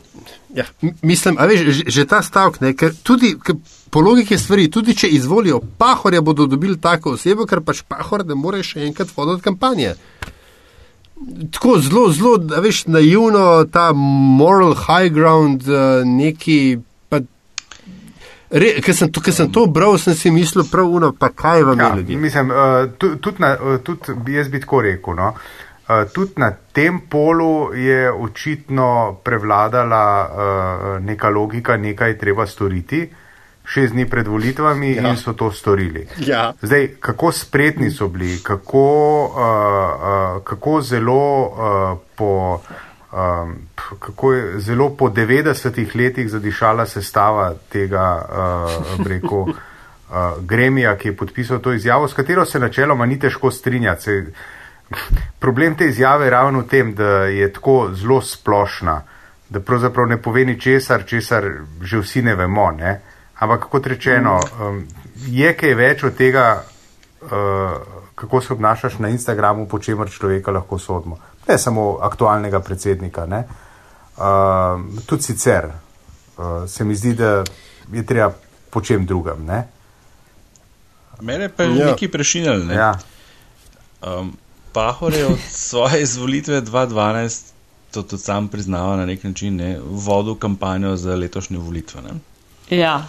[0.54, 0.64] Ja,
[1.02, 3.56] mislim, a veš, že, že ta stavek, ne, ker tudi ker
[3.90, 8.34] po logiki stvari, tudi če izvolijo pahorja, bodo dobili tako osebo, ker pač pahor ne
[8.34, 9.94] more še enkrat voditi kampanje.
[11.52, 16.78] Tako zelo, zelo, veš, naivno, ta moral high ground, uh, neki.
[18.48, 21.96] Ker sem, sem to bral, sem si mislil, prav uno, pa kaj vam ja, je
[22.00, 22.16] ljudi.
[22.16, 23.42] Mislim, uh, tudi tud
[23.84, 25.14] tud bi jaz bi tako rekel.
[25.14, 25.34] No?
[25.88, 33.08] Uh, tudi na tem polu je očitno prevladala uh, neka logika, nekaj treba storiti.
[33.68, 35.10] Šest dni pred volitvami ja.
[35.10, 36.06] in so to storili.
[36.24, 36.52] Ja.
[36.62, 38.84] Zdaj, kako spretni so bili, kako,
[39.24, 42.60] uh, uh, kako zelo uh, po
[43.12, 43.56] um,
[43.98, 49.54] kako je zelo po 90-ih letih zadišala sestava tega uh, breku, uh,
[50.40, 54.02] gremija, ki je podpisal to izjavo, s katero se načeloma ni težko strinjati.
[54.02, 54.26] Se,
[55.38, 59.02] problem te izjave je ravno v tem, da je tako zelo splošna,
[59.48, 61.50] da pravzaprav ne pove ni česar, česar
[61.82, 62.70] že vsi ne vemo.
[62.70, 63.00] Ne?
[63.38, 64.82] Ampak kot rečeno, um,
[65.26, 66.64] je kaj več od tega,
[67.22, 67.30] uh,
[68.14, 73.24] kako se obnašaš na Instagramu, po čemer človeka lahko sodimo ne samo aktualnega predsednika.
[73.24, 73.44] Uh,
[75.06, 77.44] tudi sicer uh, se mi zdi, da
[77.92, 78.32] je treba
[78.70, 79.44] po čem drugem.
[79.44, 79.68] Ne?
[81.20, 81.86] Mene pa je ja.
[81.86, 82.64] nekaj prešinjalo.
[82.64, 82.74] Ne?
[82.74, 82.98] Ja.
[84.02, 84.36] Um,
[84.72, 85.38] Pahor je od
[85.70, 87.44] svoje izvolitve 2012,
[87.90, 92.02] to tudi sam priznava na nek način, ne, vodil kampanjo za letošnje volitve.
[92.02, 92.18] Ne?
[92.70, 93.06] Ja.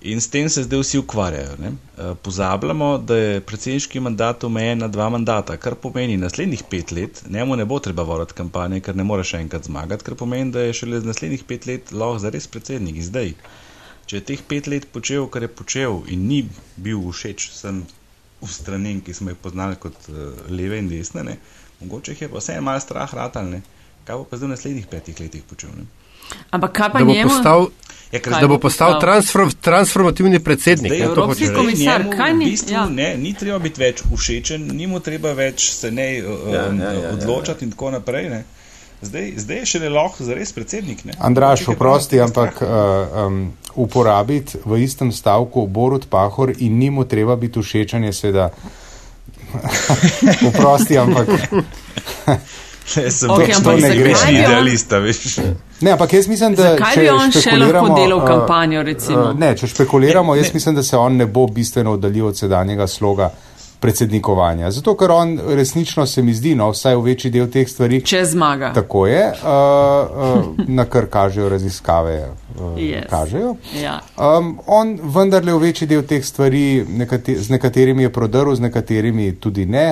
[0.00, 1.56] In s tem se zdaj vsi ukvarjajo.
[1.58, 1.72] Ne?
[1.98, 7.22] Eh, pozabljamo, da je predsedniški mandat omejen na dva mandata, kar pomeni naslednjih pet let,
[7.28, 10.66] njemu ne bo treba voditi kampanje, ker ne more še enkrat zmagati, kar pomeni, da
[10.66, 13.02] je šele z naslednjih pet let lahko zares predsednik.
[13.02, 13.34] Zdaj,
[14.06, 16.42] če je teh pet let počel, kar je počel in ni
[16.76, 17.82] bil všeč vsem
[18.46, 21.38] stranem, ki smo jih poznali kot uh, leve in desne, ne?
[21.80, 23.62] mogoče jih je pa vse malo strah ratalne.
[24.06, 25.72] Kaj bo pa zdaj v naslednjih petih letih počel?
[25.74, 25.88] Ne?
[26.50, 27.28] Ampak kaj pa njemu?
[27.28, 27.68] Postal...
[28.12, 30.92] Ja, da bo postal transform, transformativni predsednik.
[30.92, 32.44] Zdaj, Evropski komisar, kaj ni?
[32.44, 32.84] Bistvu, ja.
[32.88, 36.92] ne, ni treba biti več všečen, ni mu treba več se ne uh, ja, ja,
[36.92, 37.66] ja, odločati ja, ja.
[37.66, 38.28] in tako naprej.
[38.30, 38.44] Ne.
[39.02, 41.02] Zdaj, zdaj je še ne lahko za res predsednik.
[41.18, 43.42] Andraš, oprosti, ampak uh, um,
[43.74, 48.50] uporabiti v istem stavku Borut Pahor in ni mu treba biti všečen, je seveda.
[50.48, 51.28] Oprosti, ampak.
[52.96, 55.38] Ne, sem okay, to ne greš, idealista, veš.
[55.80, 59.24] Ne, ampak jaz mislim, da če bi on še lahko delal kampanjo, recimo.
[59.32, 60.54] Uh, ne, če špekuliramo, jaz ne.
[60.54, 63.30] mislim, da se on ne bo bistveno oddaljil od sedanjega sloga
[63.80, 64.70] predsednikovanja.
[64.70, 68.00] Zato, ker on resnično se mi zdi, no, vsaj v večji del teh stvari.
[68.06, 68.72] Če zmaga.
[68.74, 72.16] Tako je, uh, uh, na kar kažejo raziskave.
[72.56, 73.04] Uh, yes.
[73.10, 73.56] kažejo.
[73.76, 73.98] Ja.
[74.16, 79.34] Um, on vendarle v večji del teh stvari, nekate, z nekaterimi je prodrl, z nekaterimi
[79.40, 79.88] tudi ne.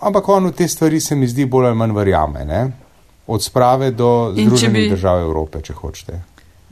[0.00, 2.62] Ampak on v te stvari se mi zdi bolj ali manj verjame, ne?
[3.26, 4.90] od sprave do Združenih bi...
[4.90, 6.18] držav Evrope, če hočete.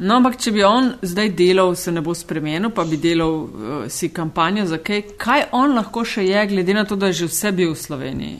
[0.00, 3.84] No, ampak če bi on zdaj delal, se ne bo spremenil, pa bi delal uh,
[3.92, 7.30] si kampanjo za kaj, kaj on lahko še je, glede na to, da je že
[7.30, 8.38] vse bil v Sloveniji.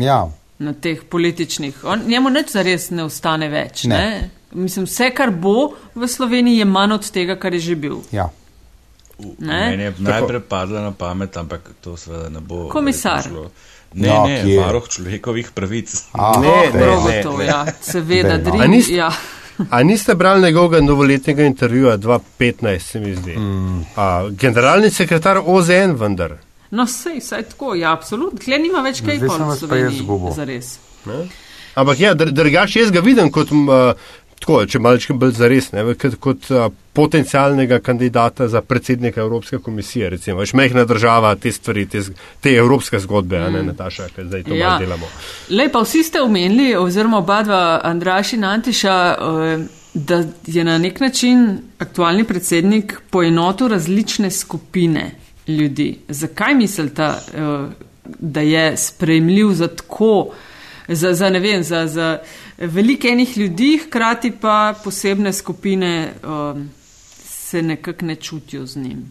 [0.00, 0.22] Ja.
[0.60, 1.84] Na teh političnih.
[1.84, 3.84] On, njemu neč zares ne ostane več.
[3.84, 4.00] Ne.
[4.00, 4.30] Ne?
[4.56, 8.00] Mislim, vse, kar bo v Sloveniji, je manj od tega, kar je že bil.
[8.12, 8.30] Ja.
[9.20, 12.66] Meni je najprej padlo na pamet, ampak to seveda ne bo.
[12.72, 13.28] Komisar.
[13.28, 13.50] Šlo.
[13.94, 15.90] Ne, no, ne, varoh človekovih pravic.
[16.12, 17.46] A, ne, ne, ne, ne, ne.
[17.46, 18.78] Ja, seveda, drim.
[18.88, 19.10] Ja.
[19.70, 23.36] A niste brali njegovega novoletnega intervjuja 2015, se mi zdi?
[23.36, 23.80] Mm.
[23.96, 26.36] A, generalni sekretar OZN vendar.
[26.70, 28.38] No, sej, saj tako, ja, absolutno.
[28.38, 30.70] Tle nima več kaj povedati.
[31.74, 33.92] Ampak ja, drugače jaz ga vidim kot uh,
[34.40, 40.10] tako, če malček bolj zares, ne, kot, kot a, potencialnega kandidata za predsednika Evropske komisije,
[40.10, 42.02] recimo, veš, mehna država, te stvari, te,
[42.40, 43.52] te evropske zgodbe, mm.
[43.54, 43.62] ne.
[43.70, 44.76] Nataša, ker zdaj to ja.
[44.80, 45.08] delamo.
[45.50, 48.96] Lepa, vsi ste omenili, oziroma oba dva, Andraš in Antiša,
[49.94, 55.10] da je na nek način aktualni predsednik poenotil različne skupine
[55.48, 55.98] ljudi.
[56.08, 57.12] Zakaj mislite,
[58.18, 60.30] da je sprejemljiv za tako,
[60.88, 61.86] za, za ne vem, za.
[61.86, 62.14] za
[62.60, 66.70] veliko enih ljudi, hkrati pa posebne skupine um,
[67.24, 69.10] se nekako ne čutijo z njim.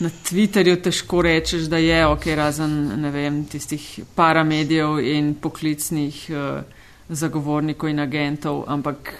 [0.00, 6.62] Na Twitterju težko rečeš, da je ok, razen vem, tistih paramedijev in poklicnih uh,
[7.08, 9.12] zagovornikov in agentov, ampak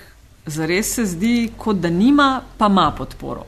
[0.46, 3.44] zares se zdi, kot da nima, pa ima podporo.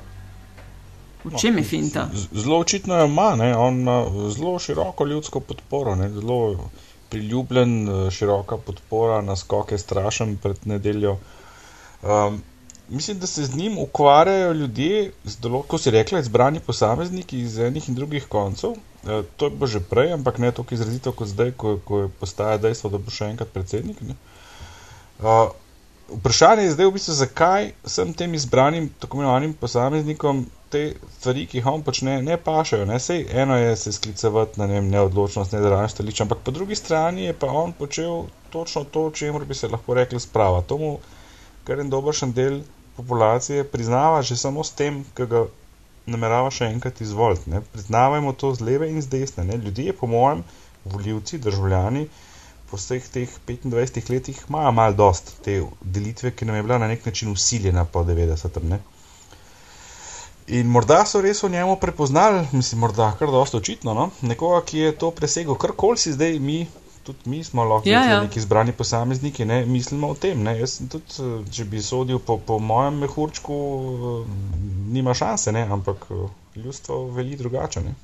[1.25, 2.09] V čem je finta?
[2.33, 5.95] Zelo očitno je ima, on ima zelo široko ljudsko podporo.
[5.95, 6.11] Ne?
[6.11, 6.71] Zelo
[7.13, 11.19] priljubljen, eh, široka podpora, naskok je strašen pred nedeljo.
[12.03, 12.43] Um,
[12.89, 15.13] mislim, da se z njim ukvarjajo ljudje,
[15.69, 18.71] kot si rekla, izbrani posamezniki iz enih in drugih koncev.
[18.73, 22.59] E, to je bilo že prej, ampak ne tako izrazito kot zdaj, ko, ko postaja
[22.59, 24.01] dejstvo, da bo še enkrat predsednik.
[24.01, 24.17] Ne?
[25.23, 25.51] Uh,
[26.19, 30.83] vprašanje je zdaj v bistvu, zakaj sem tem izbranim, tako imenovanim posameznikom te
[31.19, 32.87] stvari, ki jih on počne, ne pašajo.
[32.89, 32.99] Ne?
[33.01, 37.35] Sej, eno je se sklicevati na ne, neodločnost, nezaran stališče, ampak po drugi strani je
[37.39, 40.63] pa on počel točno to, o čemer bi se lahko rekli sprava.
[40.63, 40.93] To mu
[41.65, 42.63] kar en dobršen del
[42.97, 45.45] populacije priznava že samo s tem, ki ga
[46.07, 47.63] namerava še enkrat izvoliti.
[47.73, 49.45] Priznavajmo to z leve in z desne.
[49.45, 49.61] Ne?
[49.63, 50.43] Ljudje, po mojem,
[50.85, 52.09] voljivci, državljani,
[52.71, 56.89] po vseh teh 25 letih imajo malo dost te delitve, ki nam je bila na
[56.89, 58.59] nek način usiljena po 90.
[60.47, 64.11] In morda so res v njemu prepoznali, mislim, morda kar dosto očitno, no?
[64.23, 66.67] nekoga, ki je to presegel, kar koli si zdaj mi,
[67.03, 68.21] tudi mi smo lahko ja, ja.
[68.23, 70.43] neki izbrani posamezniki, ne mislimo o tem.
[70.43, 70.59] Ne?
[70.59, 73.59] Jaz sem tudi, eh, če bi sodil po, po mojem mehurčku,
[73.93, 74.33] eh,
[74.93, 75.63] nima šanse, ne?
[75.71, 76.27] ampak eh,
[76.57, 77.81] ljudstvo veli drugače.
[77.81, 77.95] Ne?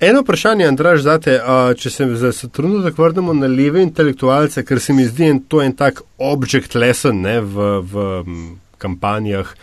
[0.00, 1.36] Eno vprašanje, Andraž, zate,
[1.78, 5.72] če se za trenutek vrnemo na leve intelektualce, ker se mi zdi en, to en
[5.72, 8.08] tak object lesson ne, v, v
[8.82, 9.54] kampanjah.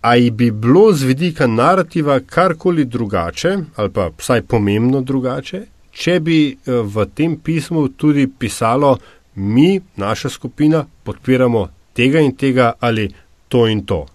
[0.00, 6.38] Ali bi bilo z vidika narativa karkoli drugače, ali pa vsaj pomembno drugače, če bi
[6.50, 8.96] eh, v tem pismu tudi pisalo,
[9.34, 13.08] mi, naša skupina, podpiramo tega in tega ali
[13.48, 14.06] to in to?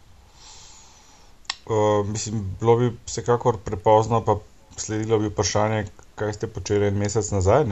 [1.65, 4.35] Uh, mislim, bilo bi vsekakor prepozno, pa
[4.77, 7.65] sledilo bi vprašanje, kaj ste počeli en mesec nazaj.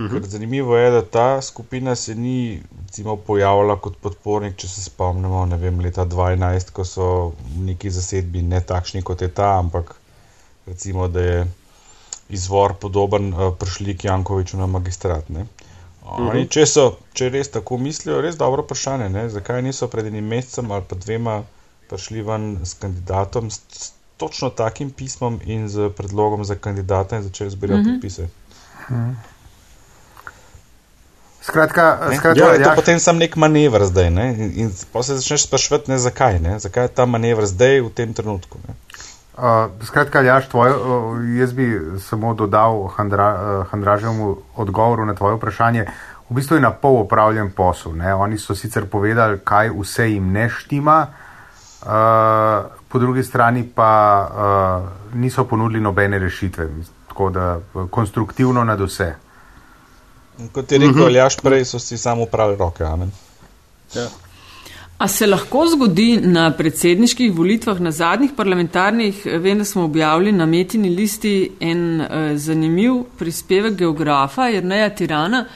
[0.00, 0.24] Uh, Mhm.
[0.24, 5.56] Zanimivo je, da ta skupina se ni recimo, pojavila kot podpornik, če se spomnimo, ne
[5.56, 7.08] vem, leta 2012, ko so
[7.58, 9.94] neki zasedbi ne takšni kot je ta, ampak
[10.66, 11.46] recimo, da je
[12.28, 15.28] izvor podoben uh, prišli k Jankoviču na magistrat.
[15.28, 15.46] Ne?
[16.02, 16.48] Oni, mhm.
[16.48, 19.28] če, so, če res tako mislijo, res dobro vprašanje, ne?
[19.28, 21.42] zakaj niso pred enim mesecem ali pa dvema
[21.90, 27.28] prišli ven s kandidatom, s, s točno takim pismom in z predlogom za kandidata in
[27.28, 27.92] začeli zbirati mhm.
[27.92, 28.30] podpise.
[28.88, 29.29] Mhm.
[31.42, 32.16] Skratka, ne?
[32.16, 32.74] skratka, ja, ja.
[32.76, 34.10] potem sem nek manevr zdaj.
[34.12, 34.26] Ne?
[34.36, 36.58] In, in pa se začneš sprašvati, zakaj, ne?
[36.60, 38.60] zakaj je ta manevr zdaj v tem trenutku.
[39.40, 41.70] Uh, skratka, Jaš, tvoj, uh, jaz bi
[42.04, 45.86] samo dodal Handra, uh, Handraževemu odgovoru na tvoje vprašanje.
[46.28, 47.96] V bistvu je na pol upravljen posel.
[47.96, 48.12] Ne?
[48.14, 51.88] Oni so sicer povedali, kaj vse jim ne štima, uh,
[52.88, 53.92] po drugi strani pa
[54.28, 56.68] uh, niso ponudili nobene rešitve.
[57.08, 57.58] Tako da
[57.90, 59.14] konstruktivno nad vse.
[60.52, 61.42] Kot je rekel, uh -huh.
[61.42, 62.84] prej so si samo pravi roke.
[63.94, 64.08] Ja.
[64.98, 70.46] A se lahko zgodi na predsedniških volitvah, na zadnjih parlamentarnih, vem, da smo objavili na
[70.46, 75.46] metini listi en uh, zanimiv prispevek geografa Jrneja Tirana,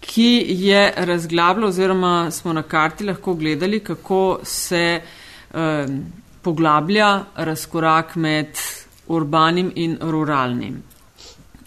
[0.00, 5.60] ki je razglabljal oziroma smo na karti lahko gledali, kako se uh,
[6.42, 8.58] poglablja razkorak med
[9.06, 10.82] urbanim in ruralnim.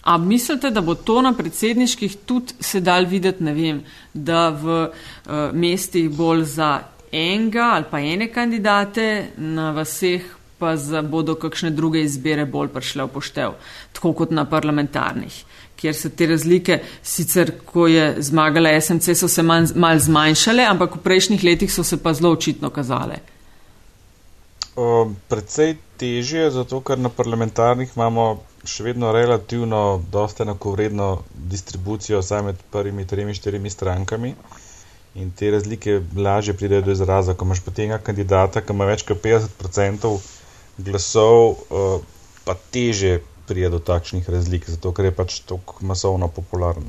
[0.04, 5.32] A mislite, da bo to na predsedniških tudi sedaj videti, ne vem, da v uh,
[5.52, 6.70] mestih bolj za
[7.12, 10.22] enega ali pa ene kandidate, na vseh
[10.58, 13.56] pa za, bodo kakšne druge izbire bolj prišle v poštev,
[13.96, 15.34] tako kot na parlamentarnih,
[15.76, 20.96] kjer se te razlike, sicer ko je zmagala SMC, so se mal, mal zmanjšale, ampak
[20.98, 23.22] v prejšnjih letih so se pa zelo očitno kazale.
[24.74, 32.42] Uh, predvsej težje, zato ker na parlamentarnih imamo še vedno relativno dosta enakovredno distribucijo vsaj
[32.42, 34.34] med prvimi tremi, štirimi strankami.
[35.14, 39.22] In te razlike lažje pridejo do izraza, ko imaš potem kandidata, ki ima več kot
[39.22, 40.10] 50%
[40.78, 42.00] glasov, uh,
[42.44, 46.88] pa teže pride do takšnih razlik, zato ker je pač tako masovno popularen.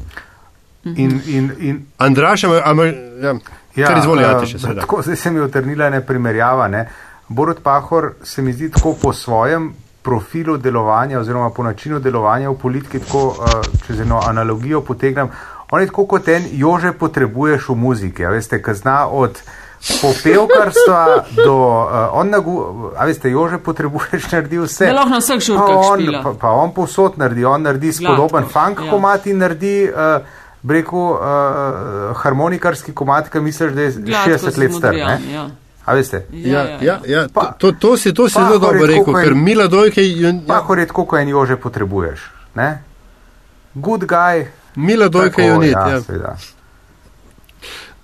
[0.85, 2.87] In, in, in, Andraš, ali
[3.21, 3.33] ja,
[3.75, 4.83] ja, izvolite še sedaj?
[4.85, 6.67] Tako se mi je utrnila ena primerjava.
[6.69, 6.85] Ne?
[7.27, 9.73] Borod Pahor se mi zdi tako po svojem
[10.05, 15.31] profilu delovanja oziroma po načinu delovanja v politiki, tako uh, če z eno analogijo potegnem.
[15.71, 19.41] On je tako kot en, jože potrebuješ v muziki, a veste, ki zna od
[20.01, 21.01] popevkarstva
[21.41, 22.55] do, uh, on nagu,
[22.97, 24.87] a veste, jože potrebuješ naredi vse.
[24.91, 25.75] Ne lahko na vseh žurkah.
[25.97, 28.91] Pa, pa, pa on povsod naredi, on naredi spodoben funk ja.
[28.93, 29.77] komat in naredi.
[29.89, 31.19] Uh, Breku uh,
[32.17, 34.95] harmonikarski komat, ki misliš, da je Gladko 60 let star.
[34.97, 35.43] Ja.
[35.85, 36.25] A veste?
[36.31, 36.99] Ja, ja, ja.
[37.07, 37.27] ja.
[37.33, 40.01] Pa, to, to si, to si zelo dobro rekel, ker Mila Dojke.
[40.01, 40.33] Ja.
[40.47, 42.25] Pa, ko je tako, ko en jože potrebuješ.
[42.57, 42.81] Ne?
[43.75, 44.47] Good guy.
[44.75, 45.71] Mila Dojke je unit.
[45.71, 46.35] Ja, ja.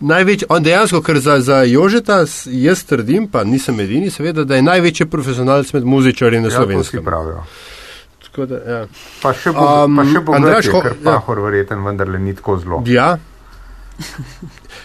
[0.02, 4.66] Največ, on dejansko, ker za, za Jožeta jaz trdim, pa nisem edini, seveda, da je
[4.66, 7.06] največji profesionalc med muzičarji na ja, slovenskem.
[7.06, 8.86] Da, ja.
[9.22, 10.98] Pa še bo, um, pa še bo Andraš, ker ja.
[11.04, 12.82] pahor verjeten, vendar le ni tako zelo.
[12.90, 13.18] Ja.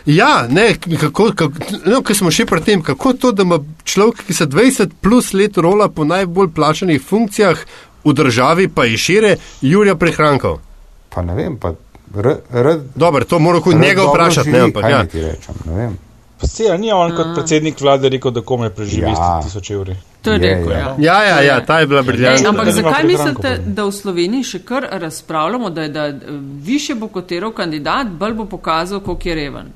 [0.06, 1.52] Ja, ne, kako, kako,
[1.84, 5.32] no, ko smo še pri tem, kako to, da ima človek, ki se 20 plus
[5.32, 7.58] let rola po najbolj plačanih funkcijah
[8.04, 10.60] v državi, pa je šire, Jurija prehrankov.
[11.10, 11.74] Pa ne vem, pa
[12.16, 15.04] R, r, Dobro, to mora kot njega vprašati, ne, ampak kaj ja.
[15.04, 15.96] ti rečem, ne vem.
[16.68, 19.40] Ja, ni on kot predsednik vlade rekel, da kome preživi Ja.
[19.42, 19.96] s tisoč evri.
[20.22, 20.78] To je Je, rekel, ja.
[20.78, 20.94] ja.
[20.98, 22.48] Ja, ja, ja, ta je bila Ej, briljantna.
[22.48, 26.14] ampak zakaj prihrankov, mislite, da v Sloveniji še kar razpravljamo, da, je, da eh,
[26.62, 29.72] više bo kotiral kandidat, bolj bo pokazal, koliko je reven?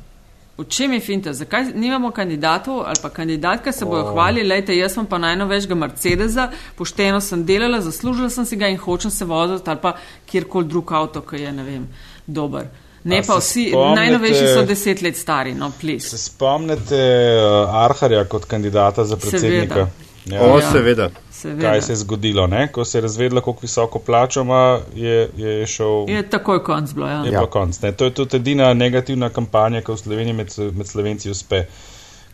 [0.61, 1.32] V čem je finta?
[1.32, 6.50] Zakaj nimamo kandidatov ali pa kandidatka se bojo hvalili, lejte, jaz sem pa najnovejšega Mercedesa,
[6.76, 9.94] pošteno sem delala, zaslužila sem si ga in hočem se voziti ali pa
[10.26, 11.88] kjerkoli drug avto, ki je, ne vem,
[12.26, 12.68] dober.
[13.04, 16.11] Ne A pa vsi, spomnite- najnovejši so deset let stari, no, plis.
[16.11, 19.74] Se spomnite uh, Arharja kot kandidata za predsednika?
[19.74, 19.88] Seveda.
[20.26, 20.42] Ja.
[20.42, 21.08] O, seveda.
[21.41, 21.62] Seveda.
[21.62, 22.47] Kaj se je zgodilo?
[22.47, 22.66] Ne?
[22.68, 24.62] Ko se je razvedlo, koliko visoko plačo ima,
[24.95, 26.09] je, je šel.
[26.09, 27.22] Je takoj konc bilo, ja.
[27.22, 27.47] Je Ja.
[27.49, 27.80] konc.
[27.80, 27.93] Ne?
[27.93, 31.64] To je tudi edina negativna kampanja, ki v Sloveniji med, med Slovenci uspe.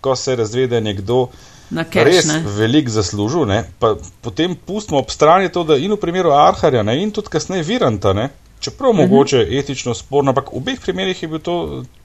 [0.00, 1.28] Ko se razvede, nekdo
[1.70, 2.42] Na cash, res ne.
[2.48, 3.64] velik zaslužil, ne?
[3.78, 6.94] pa potem pustimo ob strani to, da in v primeru Arharja ne?
[6.96, 8.28] in tudi kasneje Viranta, ne?
[8.60, 9.00] čeprav Mhm.
[9.00, 11.56] mogoče etično sporno, ampak v obeh primerih je bil to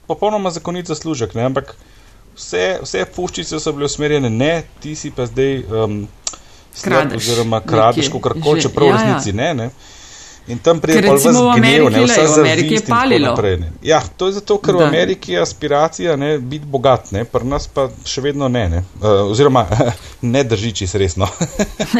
[0.06, 1.34] popolnoma zakonit zaslužek.
[1.34, 1.42] Ne?
[1.44, 1.76] Ampak
[2.34, 4.50] vse, vse puščice so bile usmerjene, ne,
[4.80, 6.08] ti si pa zdaj um,
[6.82, 8.08] Kradeš oziroma kradeš,
[8.42, 8.68] koli, že.
[8.68, 9.02] čeprav v Ja, ja.
[9.02, 9.54] resnici ne.
[9.54, 9.70] ne?
[10.46, 12.74] In tam pride Ker pol recimo vas v gnev, Ameriki, ne, vsa glej, v Ameriki
[12.74, 13.34] je palilo.
[13.82, 14.88] Ja, to je zato, ker v Da.
[14.88, 18.64] Ameriki je aspiracija ne, biti bogat, ne, pri nas pa še vedno ne.
[18.68, 18.80] ne.
[18.98, 19.66] Uh, oziroma,
[20.34, 21.28] ne drži čisto resno.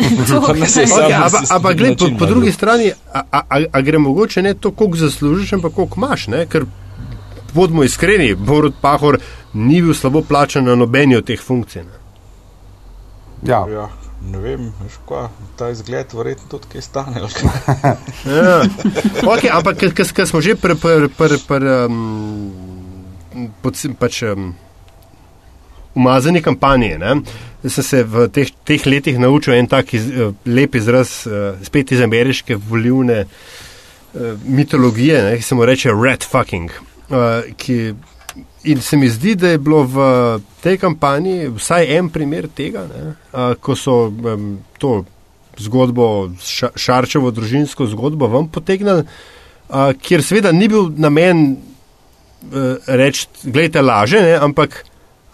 [0.03, 1.15] Je
[1.55, 2.55] ampak gled, po, po drugi drug.
[2.55, 6.47] strani, a, a, a, a gre mogoče ne to, koliko zaslužiš, ampak koliko imaš, ne?
[6.47, 6.67] ker
[7.55, 9.21] bodimo iskreni, Borod Pahor
[9.55, 11.83] ni bil slabo plačan na nobeni od teh funkcij.
[11.87, 11.99] Ne?
[13.47, 13.67] Ja.
[13.71, 13.87] Ja,
[14.31, 14.69] ne vem,
[15.07, 15.27] kva,
[15.59, 17.23] ta izgled verjetno tudi kaj stane.
[17.23, 18.63] Ja.
[19.35, 23.49] Okay, ampak, ker smo že pri pr, pr, pr, um,
[23.99, 24.53] pač, um,
[25.95, 27.17] umazani kampanji, ne?
[27.63, 31.93] sem se v teh, teh letih naučil en tak iz, uh, lep izraz, uh, spet
[31.95, 35.37] iz ameriške volivne uh, mitologije, ne?
[35.39, 36.71] ki se mu reče red fucking.
[37.11, 37.95] Uh, ki,
[38.65, 39.97] in se mi zdi, da je bilo v
[40.63, 43.15] tej kampanji vsaj en primer tega, ne?
[43.33, 45.03] uh, ko so um, to
[45.59, 53.27] zgodbo, ša, Šarčevo družinsko zgodbo vam potegnili, uh, kjer seveda ni bil namen uh, reči,
[53.43, 54.85] gledajte, laže, ne, ampak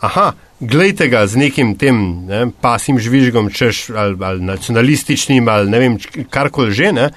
[0.01, 5.83] aha, gledajte ga z nekim tem ne, pasim žvižgom, češ ali, ali nacionalističnim ali ne
[5.85, 5.99] vem,
[6.31, 6.93] karkoli že.
[6.93, 7.11] Ne,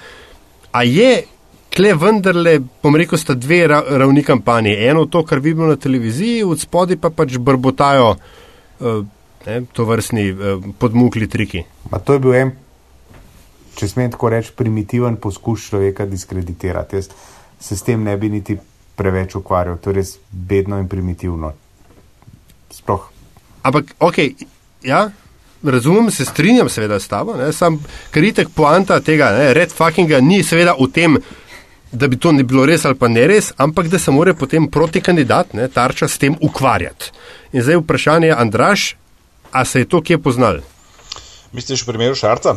[0.72, 1.24] a je
[1.72, 4.76] kle vendarle, bom rekel, sta dve ra, ravni kampanje.
[4.90, 9.06] Eno to, kar vidimo na televiziji, od spodaj pa pač brbotajo uh,
[9.46, 11.64] ne, to vrstni uh, podmukli triki.
[11.92, 12.52] Ma to je bil en,
[13.80, 17.00] če smem tako reči, primitiven poskus človeka diskreditirati.
[17.00, 17.10] Jaz
[17.62, 18.58] se s tem ne bi niti
[18.98, 21.54] preveč ukvarjal, to je res bedno in primitivno.
[22.72, 23.08] Sploh.
[23.64, 24.18] Ampak, ok,
[24.84, 25.06] ja,
[25.64, 27.78] razumem, se strinjam seveda s tabo, ne, sam
[28.12, 31.18] kritek poanta tega, ne, red fuckinga ni seveda v tem,
[31.92, 34.68] da bi to ne bilo res ali pa ne res, ampak da se mora potem
[34.72, 37.12] proti kandidat, ne, tarča s tem ukvarjati.
[37.54, 38.96] In zdaj vprašanje, Andraš,
[39.52, 40.62] a se je to kje poznal?
[41.52, 42.56] Misliš v primeru Šarca?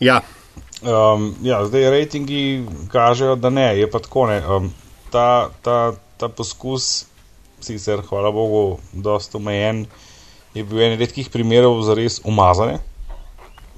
[0.00, 0.22] Ja,
[0.82, 4.42] Um, ja, zdaj rejtingi kažejo, da ne, je pa tako ne.
[4.44, 4.68] Um,
[5.10, 7.06] ta, ta, ta poskus,
[7.64, 9.86] sicer hvala Bogu, dosta omejen,
[10.54, 12.76] je bil en redkih primerov za res umazane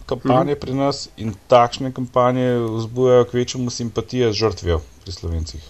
[0.08, 0.60] kampanje mm.
[0.60, 5.60] pri nas in takšne kampanje vzbujajo kvečemu simpatije z žrtvijo pri slovencih.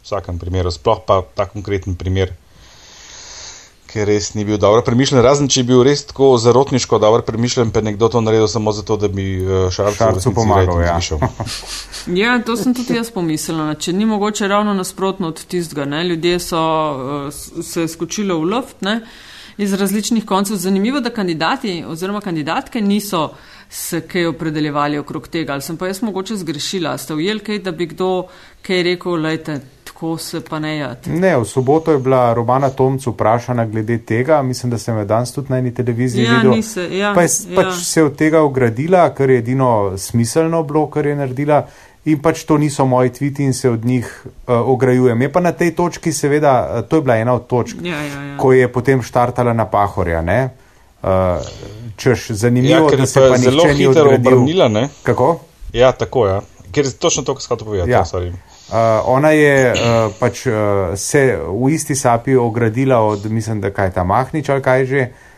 [0.00, 2.32] V vsakem primeru, sploh pa ta konkreten primer.
[3.90, 7.72] Ker res ni bil dobro premišljen, razen če je bil res tako zarotniško dobro premišljen,
[7.74, 10.98] pa je nekdo to naredil samo zato, da bi eh, Šarcu, pomagal, ja.
[12.22, 13.74] Ja, to sem tudi jaz pomislila.
[13.74, 16.04] Če ni mogoče ravno nasprotno od tistega, ne?
[16.06, 19.00] ljudje so uh, s- se skočili v luft ne?
[19.58, 20.56] Iz različnih koncev.
[20.56, 23.30] Zanimivo, da kandidati oziroma kandidatke niso
[23.68, 25.52] se kaj opredeljevali okrog tega.
[25.52, 26.98] Ali sem pa jaz mogoče zgrešila?
[26.98, 28.26] Ste ujeli kaj, da bi kdo
[28.62, 30.98] kaj rekel, lejte, tako se pa ne jad.
[31.06, 35.32] Ne, v soboto je bila Romana Tomc vprašana glede tega, mislim, da sem jo danes
[35.32, 36.50] tudi na eni televiziji Ja, videl.
[36.56, 37.56] nise, ja, pa je ja.
[37.62, 41.66] pač se od tega ogradila, kar je edino smiselno bilo, kar je naredila.
[42.04, 45.22] In pač to niso moji tviti in se od njih uh, ograjujem.
[45.22, 48.22] Je pa na tej točki, seveda, uh, to je bila ena od točk, Ja, ja,
[48.24, 48.36] ja.
[48.38, 50.22] ko je potem štartala na Pahorja.
[50.22, 50.48] Ne?
[51.02, 51.10] Uh,
[51.96, 54.88] češ, Ja, zanimivo, ker da je se pa pa zelo hitro obrnila, ne?
[55.02, 55.40] Kako?
[55.72, 56.32] Ja, tako je.
[56.32, 56.40] Ja.
[56.72, 57.90] Ker je točno to, kar sem hotel povedati.
[57.90, 57.98] Ja.
[57.98, 58.04] Ja.
[58.04, 58.32] sorry.
[58.70, 60.54] Uh, ona je uh, pač uh,
[60.96, 65.00] se v isti sapi ogradila od, mislim, da kaj je ta Mahnič ali kaj že,
[65.00, 65.29] uh,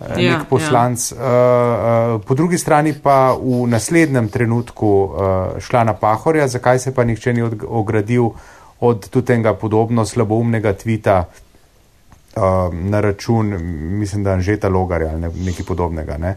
[0.00, 1.12] Ja, nek poslanc.
[1.12, 5.14] Uh, uh, po drugi strani pa v naslednjem trenutku uh,
[5.62, 8.34] šla na Pahorja, zakaj se pa nihče ni od, ogradil
[8.80, 13.56] od tudi tega podobno slaboumnega tvita uh, na račun,
[13.98, 16.18] mislim, da Anžeta Logarja ali ne, nekaj podobnega.
[16.18, 16.36] Ne?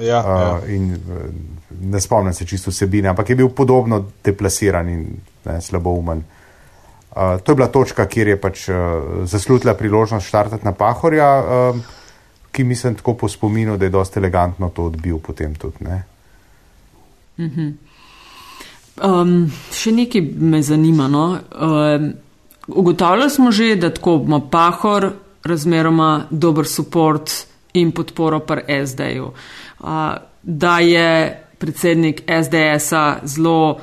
[0.00, 0.58] Ja, ja.
[0.58, 1.28] Uh, in, uh,
[1.80, 5.06] ne spomnim se čisto vsebine, ampak je bil podobno deplasiran in
[5.44, 6.24] ne, slaboumen.
[7.12, 8.76] Uh, to je bila točka, kjer je pač uh,
[9.28, 12.00] zaslutila priložnost štartati na Pahorja, uh,
[12.52, 15.84] ki mislim tako po spominu, da je dosti elegantno to odbil potem tudi.
[17.38, 17.72] Mm -hmm.
[19.20, 21.08] um, še nekaj me zanima.
[21.08, 21.38] No?
[21.60, 22.12] Um,
[22.66, 25.12] ugotavljali smo že, da tako ima Pahor
[25.44, 27.20] razmeroma dober podpor
[27.72, 29.32] in podporo pri SD-ju.
[29.80, 29.88] Uh,
[30.42, 33.80] da je predsednik SDS-a zelo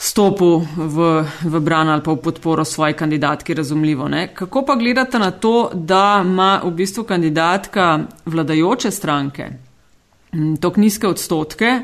[0.00, 4.08] stopil v, v bran ali pa v podporo svoji kandidatki, razumljivo.
[4.08, 4.30] Ne?
[4.34, 9.50] Kako pa gledate na to, da ima v bistvu kandidatka vladajoče stranke
[10.60, 11.80] tako nizke odstotke?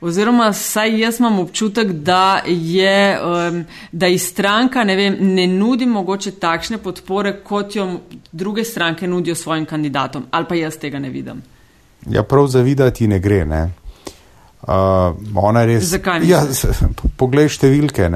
[0.00, 5.86] Oziroma, saj jaz imam občutek, da je, um, da iz stranka ne, vem, ne nudi
[5.86, 7.86] mogoče takšne podpore, kot jo
[8.32, 11.42] druge stranke nudijo svojim kandidatom, ali pa jaz tega ne vidim.
[12.10, 13.44] Ja, prav zavidati ne gre.
[13.44, 13.70] Ne?
[14.66, 16.26] Uh, res, Zakaj?
[16.26, 16.42] Ja,
[17.16, 18.10] poglej številke.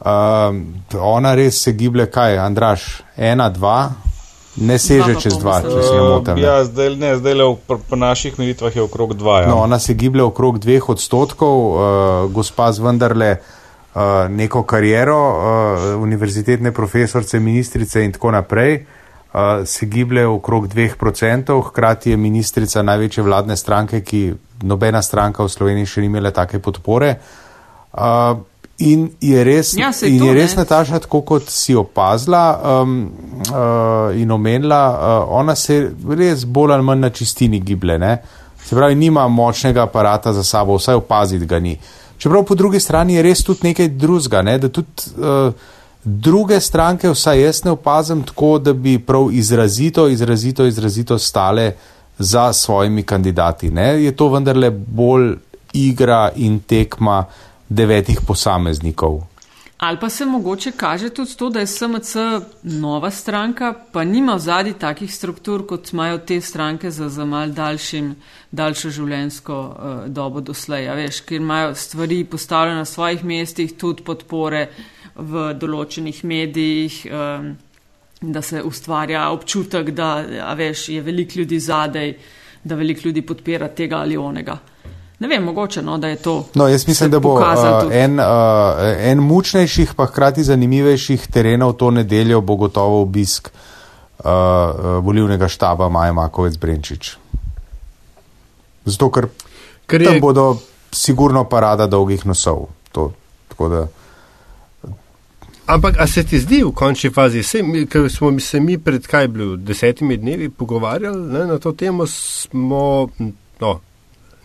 [0.00, 0.56] Uh,
[0.96, 3.92] ona res se giblje, kaj, Andraš, ena, dva,
[4.56, 6.40] ne seže dva čez dva, če se ne motim.
[6.40, 9.42] Ja, zdaj, ne, zdaj le v, po naših meritvah je okrog dva.
[9.44, 9.52] Ja.
[9.52, 11.80] No, ona se giblje okrog dveh odstotkov, uh,
[12.32, 18.80] gospa z vendarle uh, neko kariero, uh, univerzitetne profesorce, ministrice in tako naprej.
[18.80, 19.05] Uh,
[19.64, 25.86] se giblje okrog 2%, hkrati je ministrica največje vladne stranke, ki nobena stranka v Sloveniji
[25.86, 27.16] še ni imela take podpore.
[27.92, 28.38] Uh,
[28.78, 32.42] in je res, ja, in to, je res Nataša, tako kot si opazila
[32.82, 32.96] um,
[33.48, 37.98] uh, in omenila, uh, ona se res bolj ali manj na čistini giblje.
[37.98, 38.16] Ne?
[38.64, 41.76] Se pravi, nima močnega aparata za sabo, vsaj opaziti ga ni.
[42.18, 44.58] Čeprav po drugi strani je res tudi nekaj drugega, ne?
[44.58, 45.72] da tudi uh,
[46.06, 51.72] druge stranke, vsaj jaz ne opazim tako, da bi prav izrazito, izrazito, izrazito stale
[52.18, 53.70] za svojimi kandidati.
[53.70, 54.04] Ne?
[54.04, 55.34] Je to vendarle bolj
[55.72, 57.24] igra in tekma
[57.68, 59.20] devetih posameznikov.
[59.78, 62.16] Ali pa se mogoče kaže tudi to, da je SMC
[62.62, 67.50] nova stranka, pa nima v zadnji takih struktur, kot imajo te stranke za, za mal
[67.52, 68.14] daljšim,
[68.50, 70.88] daljšo življenjsko uh, dobo doslej.
[70.96, 74.68] Veš, ker imajo stvari postavljene na svojih mestih, tudi podpore
[75.18, 77.06] v določenih medijih.
[77.10, 77.54] Um,
[78.20, 80.24] da se ustvarja občutek, da
[80.56, 82.14] veš, je veliko ljudi zadej,
[82.64, 84.56] da veliko ljudi podpira tega ali onega.
[85.18, 86.44] Ne vem, mogoče, no, da je to.
[86.54, 87.42] No, jaz mislim, da bo uh,
[87.92, 88.26] en, uh,
[88.98, 94.24] en mučnejših, pa hkrati zanimivejših terenov to nedeljo bo gotovo obisk uh,
[95.00, 97.16] volivnega štaba Maja Makovec Brenčič.
[98.84, 99.28] Zato, ker,
[99.86, 100.08] ker je...
[100.08, 100.56] tam bodo
[100.92, 102.68] sigurno parada dolgih nosov.
[102.92, 103.12] To,
[103.48, 103.86] tako da.
[105.66, 107.42] Ampak, a se ti zdi v končni fazi,
[107.90, 113.08] ker smo se mi pred kaj bilo desetimi dnevi pogovarjali ne, na to temo, smo
[113.60, 113.80] no,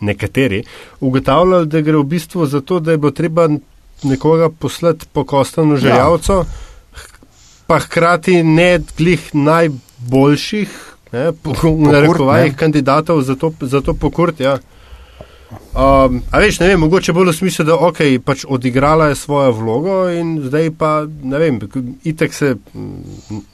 [0.00, 0.64] nekateri
[1.00, 3.48] ugotavljali, da gre v bistvu za to, da je bo treba
[4.02, 6.44] nekoga poslati po kostanu željavco, ja.
[7.66, 10.74] pa hkrati ne glih najboljših,
[11.12, 14.40] ne, po, po narekovajih kandidatov za to, za to pokurt.
[14.40, 14.58] Ja.
[15.52, 19.52] Um, a veš, ne vem, mogoče bolj v smislu, da ok, pač odigrala je svojo
[19.56, 21.58] vlogo in zdaj pa, ne vem,
[22.04, 22.54] itek se,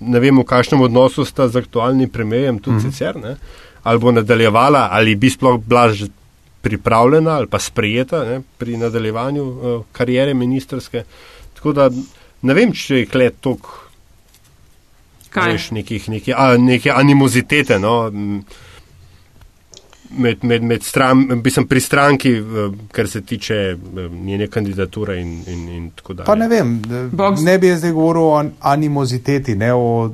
[0.00, 2.90] ne vem, v kakšnem odnosu sta z aktualnim premijem tudi mm -hmm.
[2.90, 3.36] sicer, ne,
[3.82, 6.08] ali bo nadaljevala, ali bi sploh bila že
[6.62, 11.04] pripravljena ali pa sprejeta ne, pri nadaljevanju uh, karijere ministerske.
[11.54, 11.90] Tako da
[12.42, 13.68] ne vem, če je klet tok,
[15.30, 18.42] kaj veš, nekih, nekih, a, neke animozitete, no, m,
[20.10, 22.32] med, med, med stran, mislim, pri stranki,
[22.92, 23.76] kar se tiče
[24.10, 26.26] njene kandidature in, in, in tako dalje.
[26.26, 26.82] Pa ne vem,
[27.12, 27.42] Box.
[27.42, 30.10] ne bi zdaj govoril o animoziteti, ne o,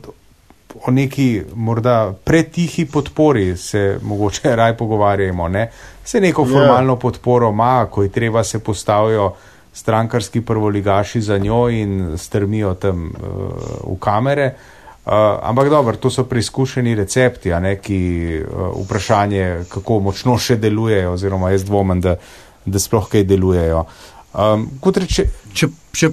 [0.85, 5.49] o neki morda pretihi podpori, se mogoče raj pogovarjamo.
[5.49, 5.71] Ne?
[6.05, 6.49] Se neko ja.
[6.49, 7.01] formalno yeah.
[7.01, 9.33] podporo ima, ko je treba se postavijo
[9.73, 14.47] strankarski prvoligaši za njo in strmijo tam uh, v kamere.
[14.47, 17.99] Uh, Uh, ampak dobro, to so preizkušeni recepti, ne ki
[18.41, 22.15] uh, vprašanje, kako močno še delujejo, oziroma jaz dvomim, da,
[22.65, 23.83] da sploh kaj delujejo.
[24.33, 24.65] Um,
[24.97, 26.11] reče, če, če,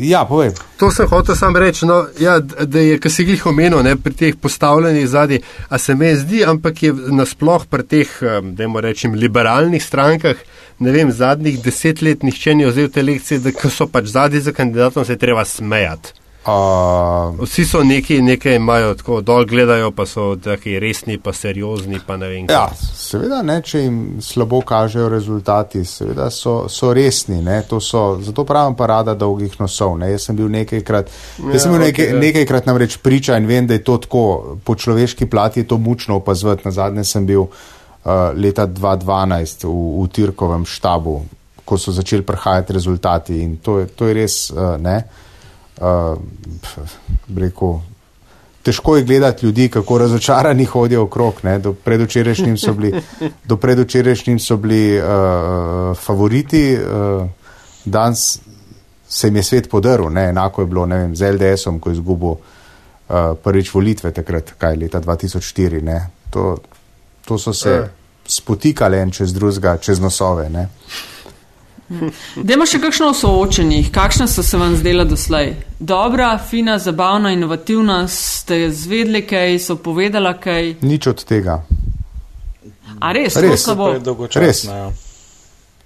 [0.00, 0.54] ja, povej.
[0.80, 4.16] To sem hotel sam reči, no, ja, da je, kar si jih omenil, ne, pri
[4.16, 8.18] teh postavljenih zadnjih, a se me zdi, ampak je nasploh pri teh,
[8.56, 10.40] da rečem, liberalnih strankah,
[10.80, 14.56] ne vem, zadnjih deset let nihče ni vzel te lekcije, da so pač zadnji za
[14.56, 16.22] kandidatom, se treba smejati.
[16.46, 21.98] Uh, Vsi so neki, nekaj imajo tako dol, gledajo pa so taki resni, pa seriozni.
[22.06, 22.14] Pa
[22.48, 27.40] ja, seveda, ne, če jim slabo kažejo rezultati, seveda so, so resni.
[27.80, 29.96] So, zato pravim parada dolgih nosov.
[29.98, 30.12] Ne.
[30.12, 31.10] Jaz sem bil nekajkrat,
[31.50, 32.22] ja, sem bil nekaj, okay, ja.
[32.28, 36.22] nekajkrat namreč priča in vem, da je to tako po človeški plati, je to mučno
[36.22, 36.62] opazovati.
[36.64, 37.50] Na zadnje sem bil uh,
[38.38, 41.20] leta 2012 v, v Tirkovem štabu,
[41.66, 45.00] ko so začeli prihajati rezultati in to je, to je res uh, ne.
[45.80, 46.18] Uh,
[47.36, 47.78] rekel,
[48.62, 51.34] težko je gledati ljudi, kako razočarani hodijo okrog.
[51.42, 51.58] Ne?
[51.58, 53.02] Do predvčerajšnjim so bili,
[53.44, 55.04] do predvčerajšnjim so bili uh,
[55.96, 57.26] favoriti, uh,
[57.84, 58.38] danes
[59.08, 60.28] se jim je svet podaril, ne?
[60.28, 62.38] enako je bilo vem, z LDS-om, ko je izgubil uh,
[63.42, 66.00] prvič volitve takrat, kaj leta 2004.
[66.30, 66.56] To,
[67.24, 67.86] to so se uh.
[68.26, 70.48] spotikali en čez drugega, čez nosove.
[70.50, 70.68] Ne?
[72.36, 73.90] Dajmo še kakšno o soočenjih.
[73.94, 75.54] Kakšna so se vam zdela doslej?
[75.78, 80.76] Dobra, fina, zabavna, inovativna, ste zvedli kaj, so povedala kaj?
[80.82, 81.60] Nič od tega.
[82.98, 83.92] A res, res slabo?
[84.34, 84.64] Res.
[84.66, 84.88] Ja.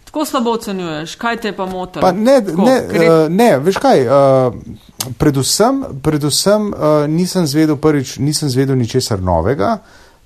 [0.08, 2.00] Tako slabo ocenjuješ, kaj te pa moti?
[2.14, 4.06] Ne, ne, uh, ne, veš kaj.
[4.06, 9.76] Uh, predvsem predvsem uh, nisem zvedel prvič, nisem zvedel ničesar novega.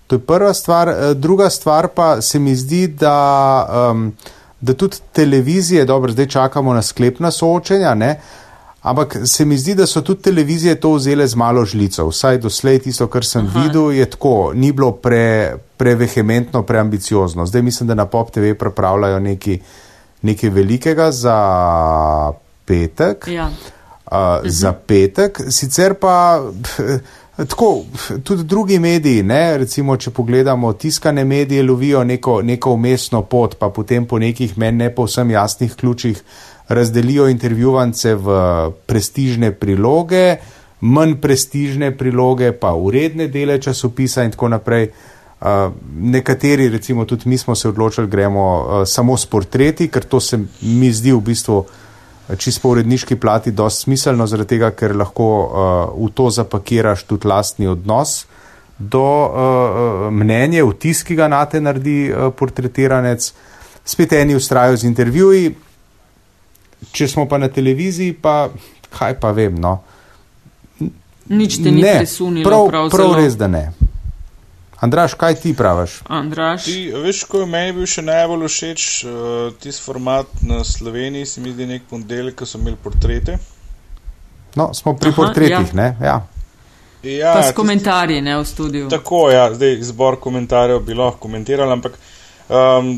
[0.07, 0.91] To je prva stvar.
[1.17, 3.91] Druga stvar pa se mi zdi, da.
[3.91, 4.13] Um,
[4.65, 8.21] da tudi televizije, dobro, zdaj čakamo na sklepna soočenja, ne?
[8.85, 12.05] ampak se mi zdi, da so tudi televizije to vzele z malo žlico.
[12.09, 13.63] Vsaj doslej tisto, kar sem Aha.
[13.63, 17.47] videl, je tako, ni bilo pre, prevehementno, preambiciozno.
[17.47, 19.59] Zdaj mislim, da na Pop TV pripravljajo nekaj,
[20.23, 21.39] nekaj velikega za
[22.65, 23.29] petek.
[23.29, 23.49] Ja.
[23.49, 24.49] Uh, mhm.
[24.49, 26.43] Za petek, sicer pa.
[27.37, 27.83] Tako,
[28.23, 33.69] tudi drugi mediji, ne, recimo, če pogledamo, tiskane medije lovijo neko, neko umestno pot, pa
[33.75, 36.23] potem po nekih meni ne povsem jasnih ključih
[36.69, 38.39] razdelijo intervjuvance v
[38.87, 40.37] prestižne priloge,
[40.81, 44.89] manj prestižne priloge, pa uredne dele časopisa in tako naprej.
[45.45, 50.21] Uh, nekateri, recimo tudi mi smo se odločili, gremo uh, samo s portreti, ker to
[50.21, 51.67] se mi zdi v bistvu uh,
[52.39, 57.29] čisto po uredniški plati dosti smiselno, zaradi tega, ker lahko uh, v to zapakiraš tudi
[57.29, 58.25] lastni odnos
[58.79, 63.29] do uh, mnenja, vtis, ki ga na te naredi uh, portretiranec.
[63.85, 65.55] Spet eni ustrajajo z intervjuji,
[66.93, 68.49] če smo pa na televiziji, pa
[68.95, 69.61] kaj pa vem.
[69.61, 69.79] No.
[71.29, 72.49] Nič te ni presunilo.
[72.49, 73.69] Prav, prav, prav res, da ne.
[74.85, 76.03] Andraš, kaj ti praviš?
[76.09, 76.65] Andraš.
[76.65, 79.15] Ti, veš, ko je meni bil še najbolj všeč uh,
[79.61, 83.39] tisti format na Sloveniji, se mi zdi nek ponedeljek, ko so imeli portrete.
[84.61, 85.79] No, smo pri Aha, portretih, ja.
[85.81, 85.89] ne?
[86.05, 86.19] Ja.
[87.05, 88.89] Ja, pa s komentarji, ne v studiu.
[88.93, 91.97] Tako, ja, zdaj zbor komentarjev bi lahko komentiral, ampak
[92.49, 92.95] um,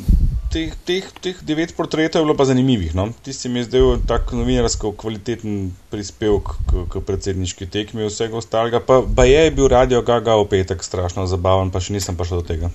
[0.56, 2.94] teh, teh, teh devet portretov je bilo pa zanimivih.
[2.96, 3.10] No?
[3.22, 8.80] Tisti mi je zdaj tako novinarsko kvaliteten prispevek k, k predsedniški tekmi, vsega ostalega.
[8.80, 12.48] Pa, pa je bil radio Gaga v petek strašno zabaven, pa še nisem prišel do
[12.48, 12.72] tega.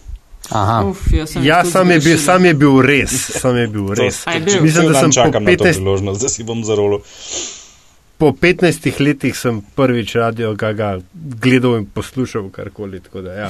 [0.51, 3.13] Uf, ja, sam je, bil, sam je bil res.
[3.39, 4.25] Sam je bil res.
[4.59, 5.47] Mislim, da sem čakal 15...
[5.47, 7.01] na to priložnost, da si bom zarolo
[8.21, 13.01] po 15 letih sem prvič radio Gaga gledal in poslušal karkoli.
[13.13, 13.49] Da, ja,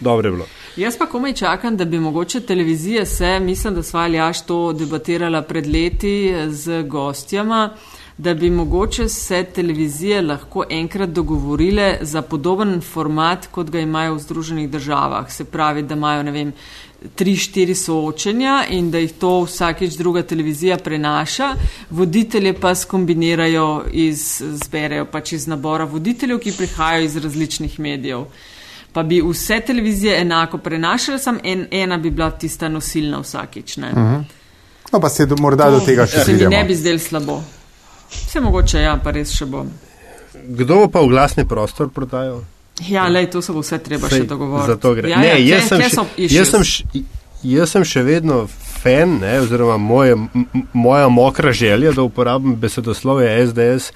[0.00, 0.46] dobro je bilo.
[0.76, 5.42] Jaz pa komaj čakam, da bi mogoče televizije se, mislim, da sva Aljaš to debatirala
[5.42, 7.70] pred leti z gostjama,
[8.18, 14.24] da bi mogoče se televizije lahko enkrat dogovorile za podoben format, kot ga imajo v
[14.24, 15.32] Združenih državah.
[15.32, 16.52] Se pravi, da imajo, ne vem,
[17.14, 21.54] tri, štiri soočenja in da jih to vsakeč druga televizija prenaša.
[21.90, 28.24] Voditelje pa skombinirajo iz, zberejo pač iz nabora voditeljev, ki prihajajo iz različnih medijev.
[28.92, 33.76] Pa bi vse televizije enako prenašale, samo en, ena bi bila tista nosilna vsakeč.
[33.76, 33.96] Uh mhm.
[33.96, 34.24] -huh.
[34.92, 37.42] No, pa se do, morda to, do tega še se mi ne bi zdel slabo.
[38.10, 39.68] Vse mogoče, ja, pa res še bom.
[40.48, 42.44] Kdo pa v glasni prostor prodajo?
[42.86, 44.70] Ja, lej, to se bo vse treba Sej, še dogovoriti.
[44.70, 45.10] Zato gre.
[45.10, 47.02] Ja, ne, ja, jaz, kje, sem kje še, jaz, sem še,
[47.50, 48.38] jaz sem še vedno
[48.78, 50.16] fan, ne, oziroma moje,
[50.72, 53.90] moja mokra želja, da uporabim besedoslove SDS,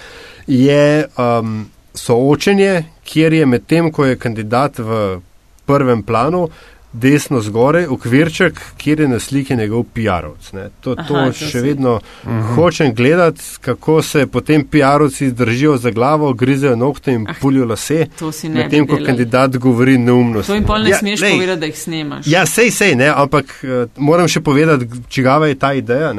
[0.51, 1.63] je um,
[1.95, 2.75] soočenje,
[3.07, 5.21] kjer je med tem, ko je kandidat v
[5.69, 6.49] prvem planu,
[6.93, 10.51] desno zgoraj, okvirček, kjer je na sliki njegov PR-ovc.
[10.81, 11.61] To, to Aha, še si.
[11.61, 12.41] vedno uh mhm.
[12.41, 12.55] -huh.
[12.55, 18.07] hočem gledati, kako se potem PR-ovci držijo za glavo, grizejo nokte in ah, pulijo lase.
[18.49, 20.47] Medtem, ko kandidat govori neumnost.
[20.47, 22.27] To jim pol ne ja, smeš lej, povedati, da jih snemaš.
[22.27, 26.15] Ja, sej, sej, ne, ampak uh, moram še povedati, čigava je ta ideja.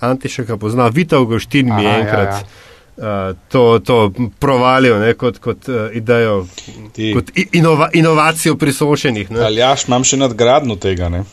[0.00, 2.28] Antišeka pozna, Vita Goštin mi je enkrat.
[2.28, 2.63] Ja, ja.
[2.94, 6.44] Uh, to, to provalijo ne, kot, kot uh, idejo,
[6.92, 7.10] Ti.
[7.14, 9.32] kot inova, inovacijo pri sošenih.
[9.34, 11.08] Ali jaš, imam še nadgradno tega?
[11.10, 11.24] Ne?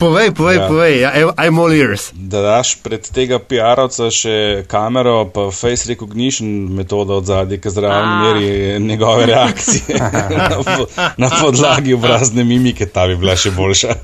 [0.00, 0.68] Povej, povej, ja.
[0.68, 2.08] povej, ja, I'm all ears.
[2.14, 8.14] Da daš pred tega PR-ovca še kamero, pa face recognition metodo od zadnje, ki zraven
[8.22, 9.98] meri njegove reakcije
[10.38, 10.46] na,
[11.20, 13.98] na podlagi obrazne mimike, ta bi bila še boljša.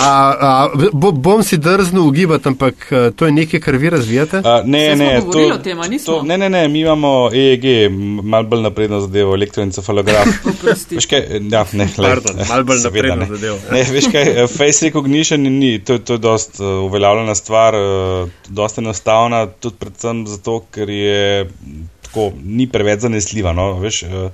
[0.00, 0.10] A,
[0.40, 4.40] a, bo, bom si drznil ugibati, ampak eh, to je nekaj, kar vi razvijate?
[4.44, 5.58] A, ne, ne, to,
[6.06, 7.90] to, ne, ne, ne, mi imamo EEG,
[8.22, 10.28] malo bolj napredno zadevo, elektroencefalograf.
[10.96, 13.26] veš kaj, ja, ne, Pardon, malo bolj napredno ne.
[13.26, 13.58] zadevo.
[13.72, 18.28] ne, veš kaj, eh, face recognition ni, to, to je dost uh, uveljavljena stvar, uh,
[18.48, 21.48] dost enostavna, tudi predvsem zato, ker je
[22.02, 23.52] tako ni preveč zanesljiva.
[23.52, 24.30] No, veš, uh,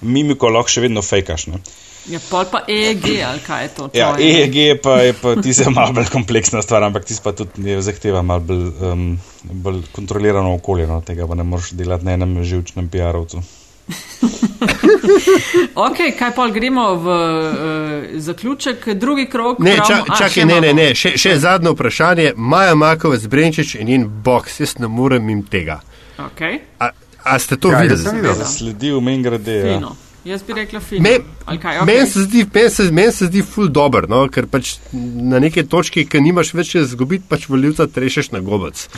[0.00, 1.46] mimiko lahko še vedno fejkaš.
[1.52, 1.62] Ne.
[2.08, 3.90] Ja, pol pa EEG, ali kaj je to?
[3.92, 7.76] Ja, EEG je pa, je pa tisti malo bolj kompleksna stvar, ampak tisti pa tudi
[7.84, 9.04] zahteva malo bolj, um,
[9.42, 10.86] bolj kontrolirano okolje.
[10.86, 13.42] No, tega pa ne moreš delati na enem živčnem PR-ovcu.
[15.88, 19.58] ok, kaj pa gremo v uh, zaključek, drugi krok?
[19.58, 22.32] Ne, ča, čakaj, ne, ne, ne, še, še zadnje vprašanje.
[22.36, 25.80] Maja Makovec, Brenčič in in box, jaz ne morem jim tega.
[26.18, 26.60] Okay.
[26.80, 26.90] A,
[27.24, 28.44] a ste to ja, videli?
[28.44, 29.58] Sledi v menj grede.
[29.76, 29.96] Ja.
[30.24, 31.84] Jaz bi rekla, da je to okay.
[31.86, 34.24] meni se zdi, men se, men se zdi ful dobr, no?
[34.28, 38.82] ker pač na neki točki, ki nimaš več izgubiti, pač voljivca trešeš na gobec.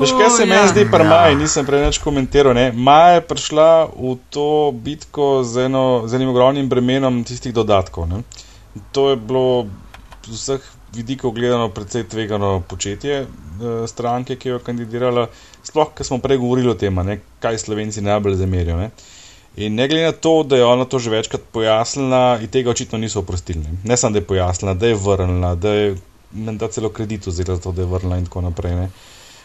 [0.00, 0.68] Veš, kaj se meni ja.
[0.72, 1.38] zdi, pa Maj, ja.
[1.38, 2.56] nisem preveč komentiral.
[2.56, 2.70] Ne?
[2.72, 8.08] Maj je prišla v to bitko z, eno, z enim ogromnim bremenom tistih dodatkov.
[8.10, 8.22] Ne?
[8.96, 9.66] To je bilo
[10.26, 13.26] z vseh vidikov gledano precej tvegano početje e,
[13.88, 15.28] stranke, ki jo je kandidirala.
[15.66, 16.96] Sploh, ker smo prej govorili o tem,
[17.40, 18.78] kaj slovenci najbolj zamerijo.
[18.80, 18.90] Ne?
[19.56, 22.98] In ne glede na to, da je ona to že večkrat pojasnila, in tega očitno
[22.98, 23.64] niso oprostili.
[23.84, 25.96] Ne, samo, da je pojasnila, da je vrnila, da je
[26.32, 28.74] menda celo kredit vzela za to, da je vrnila in tako naprej.
[28.74, 28.90] Ne.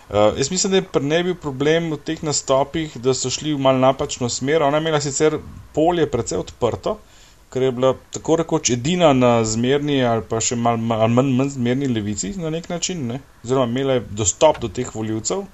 [0.10, 3.64] Uh, jaz mislim, da je ne bil problem v teh nastopih, da so šli v
[3.64, 4.64] mal napačno smer.
[4.64, 5.38] Ona je imela sicer
[5.74, 6.98] polje precej odprto,
[7.54, 11.56] ker je bila tako rekoč edina na zmerni ali pa še mal, mal, manj, manj
[11.56, 13.22] zmerni levici na nek način, ne.
[13.44, 15.46] oziroma imela je dostop do teh voljivcev.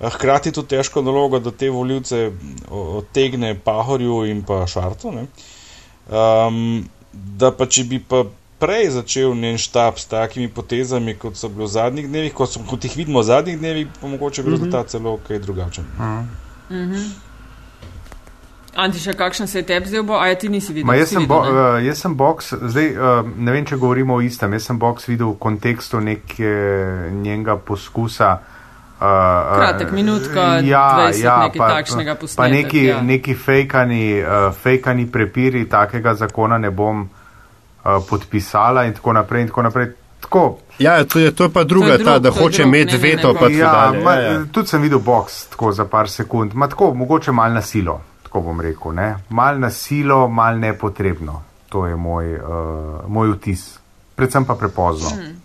[0.00, 2.30] Hkrati je to težko nalogo, da te voljivce
[2.70, 5.12] odtegne Pahorju in pa Šarcu.
[5.14, 8.24] Um, da pa če bi pa
[8.58, 12.64] prej začel njen štab s takimi potezami, kot so bili v zadnjih dnevih, kot, so,
[12.68, 14.52] kot jih vidimo v zadnjih dnevih, pa mogoče bi -hmm.
[14.52, 15.84] rezultat celo kaj drugačen.
[15.84, 16.26] Mm
[16.70, 17.12] -hmm.
[18.76, 20.86] Anti, še kakšen se je tebi zdaj bo, a je ti nisi videl?
[20.86, 24.14] Ma, jaz, sem videl bo, uh, jaz sem box, zdaj uh, ne vem, če govorimo
[24.14, 28.38] o istem, jaz sem box videl v kontekstu nekega poskusa.
[28.94, 32.42] Uh, Kratek minutka, ja, 20, ja, nekaj pa, takšnega posnetka.
[32.42, 33.00] Pa neki, ja.
[33.02, 39.42] neki fejkani, uh, fejkani prepiri takega zakona ne bom uh, podpisala in tako naprej.
[39.42, 39.92] In tako naprej.
[40.20, 40.58] Tako.
[40.78, 43.32] Ja, to je, to je pa druga, to je drug, ta, da hoče imeti veto.
[43.32, 44.44] Ne, ne, ja, ma, ja, ja.
[44.52, 46.54] Tudi sem videl box tako za par sekund.
[46.54, 48.94] Ma, tako, mogoče mal na silo, tako bom rekel.
[48.94, 49.16] Ne?
[49.28, 51.42] Mal na silo, mal nepotrebno.
[51.68, 53.78] To je moj, uh, moj vtis.
[54.14, 55.10] Predvsem pa prepozno.
[55.10, 55.43] Hmm.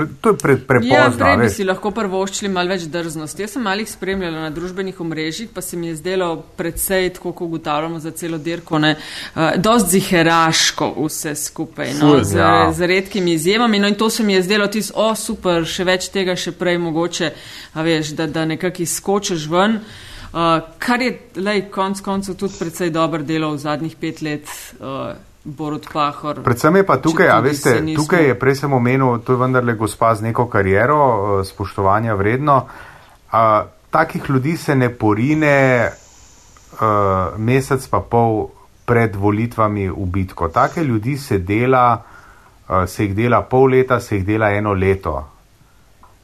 [0.00, 0.94] Pre, to je pre, prepozno.
[0.94, 3.44] Ja, prej bi si lahko prvoščili malo več drznosti.
[3.44, 7.50] Jaz sem malih spremljala na družbenih omrežjih, pa se mi je zdelo predvsej, tako kot
[7.50, 12.72] ugotavljamo za celo dirko, ne, uh, dosti ziheraško vse skupaj, no, Ful, z, ja.
[12.72, 13.82] z redkimi izjemami.
[13.82, 16.80] No, in to se mi je zdelo tisto, o super, še več tega, še prej
[16.80, 17.34] mogoče,
[17.76, 19.82] veš, da, da nekako izskočiš ven.
[20.30, 24.48] Uh, kar je, lej, konc koncev, tudi predvsej dobro delo v zadnjih pet let.
[24.80, 25.12] Uh,
[25.44, 26.42] Borod Pahor.
[26.44, 30.14] Predvsem je pa tukaj, a veste, tukaj je prej sem omenil, to je vendarle gospa
[30.14, 31.00] z neko kariero,
[31.40, 32.66] eh, spoštovanja vredno.
[33.32, 35.90] A, takih ljudi se ne porine a,
[37.32, 38.50] eh, mesec pa pol
[38.84, 40.48] pred volitvami v bitko.
[40.48, 42.02] Take ljudi se dela,
[42.68, 45.24] a, se jih dela pol leta, se jih dela eno leto.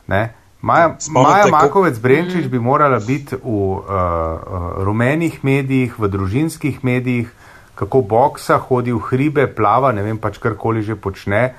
[0.06, 0.34] Ne?
[0.60, 2.50] Maja, Maja Makovec Brenčič mm.
[2.50, 7.30] bi morala biti v uh, uh, rumenih medijih, v družinskih medijih,
[7.76, 11.50] kako boksa, hodi v hribe, plava, ne vem pač karkoli že počne,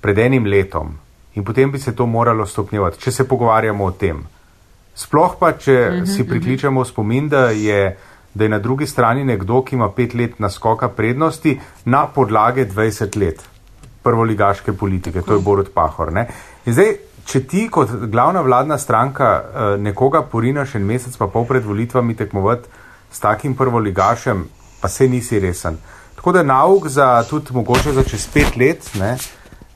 [0.00, 0.94] pred enim letom.
[1.34, 4.22] In potem bi se to moralo stopnjevati, če se pogovarjamo o tem.
[4.94, 6.30] Sploh pa, če uh mhm, -huh, si mhm.
[6.30, 6.90] prikličemo uh -huh.
[6.90, 7.96] spomin, da je,
[8.34, 13.16] da je na drugi strani nekdo, ki ima pet let naskoka prednosti na podlage 20
[13.16, 13.42] let
[14.02, 15.28] prvoligaške politike, Tako.
[15.28, 16.12] to je Borod Pahor.
[16.12, 16.26] Ne?
[16.66, 16.94] In zdaj,
[17.24, 22.14] če ti kot glavna vladna stranka uh, nekoga porinaš en mesec pa pol pred volitvami
[22.14, 22.68] tekmovati
[23.10, 24.44] s takim prvoligašem,
[24.80, 25.78] pa se nisi resen.
[26.14, 29.16] Tako da nauk za tudi mogoče za čez pet let, ne,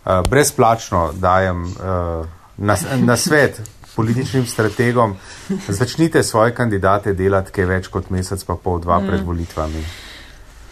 [0.04, 2.26] uh, brezplačno dajem uh,
[2.56, 3.60] na, na svet
[3.96, 5.16] političnim strategom,
[5.68, 9.08] začnite svoje kandidate delati kaj več kot mesec pa pol dva mm.
[9.08, 9.84] pred volitvami.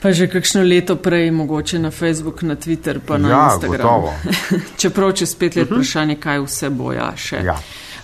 [0.03, 4.09] Pa že kakšno leto prej, mogoče na Facebook, na Twitter, pa na ja, Instagram.
[4.81, 5.75] Čeprav čez pet let uh mhm.
[5.75, 5.79] -huh.
[5.79, 7.43] vprašanje, kaj vse boja še.
[7.45, 7.57] Ja.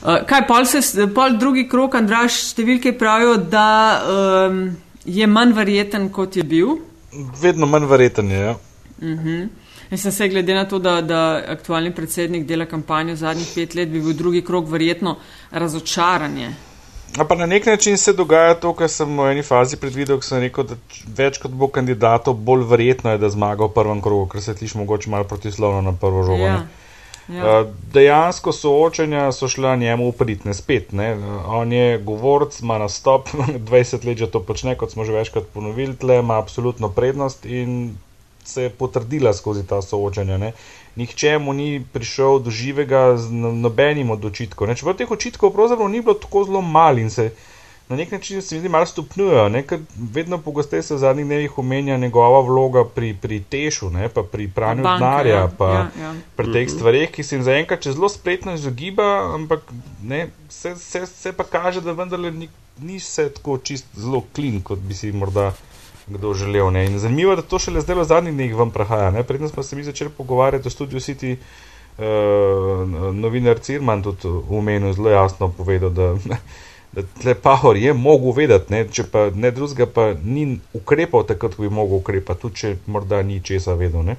[0.02, 6.08] Uh, kaj, pol, se, pol drugi krok, Andraš, številke pravijo, da um, je manj verjeten,
[6.12, 6.76] kot je bil.
[7.42, 8.38] Vedno manj verjeten je.
[8.38, 8.56] Ja.
[9.02, 9.08] Uh.
[9.08, 9.48] -huh.
[9.96, 14.00] Sem se glede na to, da, da aktualni predsednik dela kampanjo zadnjih pet let, bi
[14.00, 15.16] bil drugi krok verjetno
[15.50, 16.50] razočaranje.
[17.16, 20.22] A pa na nek način se dogaja to, kar sem v eni fazi predvidel, ko
[20.22, 20.76] sem rekel, da
[21.16, 24.74] več kot bo kandidatov, bolj verjetno je, da zmaga v prvem krogu, ker se tiš
[24.74, 26.44] mogoče malo protislovno na prvo žogo.
[26.44, 26.66] Ja.
[27.28, 27.64] Ja.
[27.92, 30.92] Dejansko soočenja so šla njemu upritne spet.
[30.92, 31.16] Ne?
[31.46, 33.28] On je govorc, ima nastop,
[33.70, 37.96] 20 let že to počne, kot smo že večkrat ponovili, tle ima absolutno prednost in
[38.44, 40.38] se je potrdila skozi ta soočenja.
[40.38, 40.52] Ne?
[40.96, 44.72] Nihče mu ni prišel do živega z nobenim od očitkov.
[44.74, 47.30] Če v teh očitkov pravzaprav ni bilo tako zelo malo in se
[47.88, 49.62] na nek način se mi zdi malo stopnjujejo.
[50.12, 54.48] Vedno pogosteje se v zadnjih dnevih omenja njegova vloga pri, pri tešu, ne, pa pri
[54.48, 56.14] pranju Banka, denarja, ja, pa ja, ja.
[56.36, 59.72] pri teh stvareh, ki se jim zaenkrat če zelo spletno izogiba, ampak
[60.02, 62.48] ne, se, se, se pa kaže, da vendarle ni,
[62.80, 65.52] ni vse tako čist zelo klin, kot bi si morda
[66.08, 66.70] kdo želel.
[66.70, 66.86] Ne.
[66.86, 69.22] In zanimivo je, da to šele zdaj v zadnjih dneh vam prahaja.
[69.22, 71.36] Predtem smo se mi začeli pogovarjati o studiu City.
[71.98, 72.04] Uh,
[73.14, 76.14] novinar Cirman tudi v menu zelo jasno povedal, da
[76.92, 81.56] da tle pahor je mogel vedeti, ne, če pa ne drugega, pa ni ukrepal takrat,
[81.56, 84.06] ko bi mogel ukrepati, tudi če morda ni česa vedel.
[84.06, 84.16] Ne.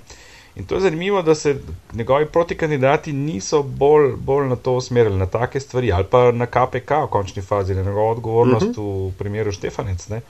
[0.60, 1.56] In to je zanimivo, da se
[1.94, 7.04] njegovi protikandidati niso bolj, bolj na to usmerili, na take stvari, ali pa na KPK
[7.06, 9.10] v končni fazi, na njegovo odgovornost uh -huh.
[9.10, 10.08] v primeru Štefanec.
[10.10, 10.22] Ne.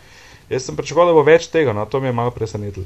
[0.49, 2.85] Jaz sem pričakoval, da bo več tega, no to me je malo presenetilo.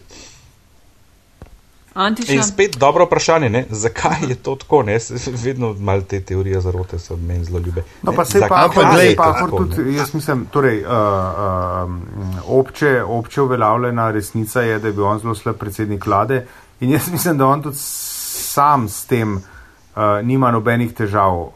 [1.93, 2.33] Antiša.
[2.33, 3.65] In spet dobro vprašanje, ne?
[3.69, 4.83] zakaj je to tako?
[4.83, 4.97] Ne?
[5.43, 7.83] Vedno malo te teorije zarote so meni zelo ljube.
[8.01, 13.03] No, pa se pa, pa, glej, pa tako, tudi, jaz mislim, torej, uh, uh, obče,
[13.03, 16.47] obče uveljavljena resnica je, da je bil on zelo slab predsednik vlade
[16.79, 21.39] in jaz mislim, da on tudi sam s tem uh, nima nobenih težav.
[21.39, 21.51] Uh,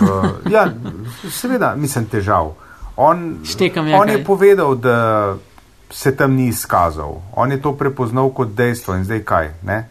[0.00, 0.68] uh, ja,
[1.30, 2.54] seveda, mislim težav.
[2.96, 5.36] On, Štekam, on je povedal, da
[5.90, 7.20] se tam ni izkazal.
[7.34, 9.50] On je to prepoznal kot dejstvo in zdaj kaj?
[9.62, 9.88] Ne?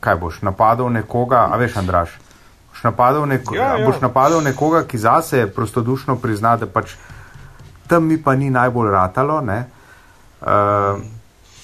[0.00, 2.18] Kaj boš napadal nekoga, a veš, Andraš?
[2.70, 3.86] Boš napadal, neko, ja, ja.
[3.86, 6.96] boš napadal nekoga, ki zase prostodušno prizna, da pač
[7.86, 9.42] tam mi pa ni najbolj ratalo.
[9.44, 11.02] Uh,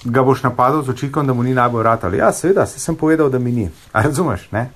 [0.05, 2.17] ga boš napadal z očikom, da mu ni najbolj ratalo.
[2.17, 3.69] Ja, seveda, se sem povedal, da mi ni.
[3.93, 4.49] A razumeš?
[4.51, 4.67] No,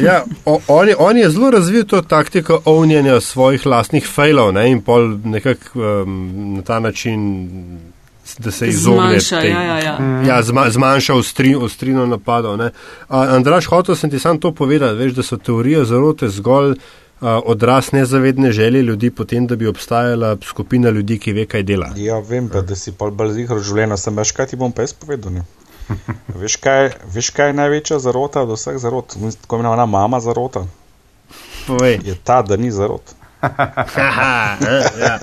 [0.00, 4.70] ja, o, on, je, on je zelo razvil to taktiko ovnjenja svojih lastnih failov ne?
[4.70, 7.91] in pol nekako um, na ta način
[8.38, 9.00] da se izogne.
[9.00, 9.98] Zmanjša, tej, ja, ja, ja.
[9.98, 10.24] Mm.
[10.26, 12.56] ja, zma, zmanjša ostri, ostrino napadov.
[12.56, 12.70] Ne.
[13.08, 16.76] Andraš, hotel sem ti sam to povedati, veš, da so teorije zarote zgolj
[17.20, 21.92] a, odraz nezavedne želje ljudi potem, da bi obstajala skupina ljudi, ki ve, kaj dela.
[21.96, 24.82] Ja, vem pa, da si pa bolj zihar življenja, sem veš, kaj ti bom pa
[24.82, 25.42] jaz povedal.
[26.42, 30.66] veš, kaj, veš, kaj je največja zarota od vseh zarot, tako imenovana mama zarota?
[31.66, 32.00] Povej.
[32.04, 32.70] Je ta, da ni
[33.94, 34.56] zarota.
[35.00, 35.18] ja.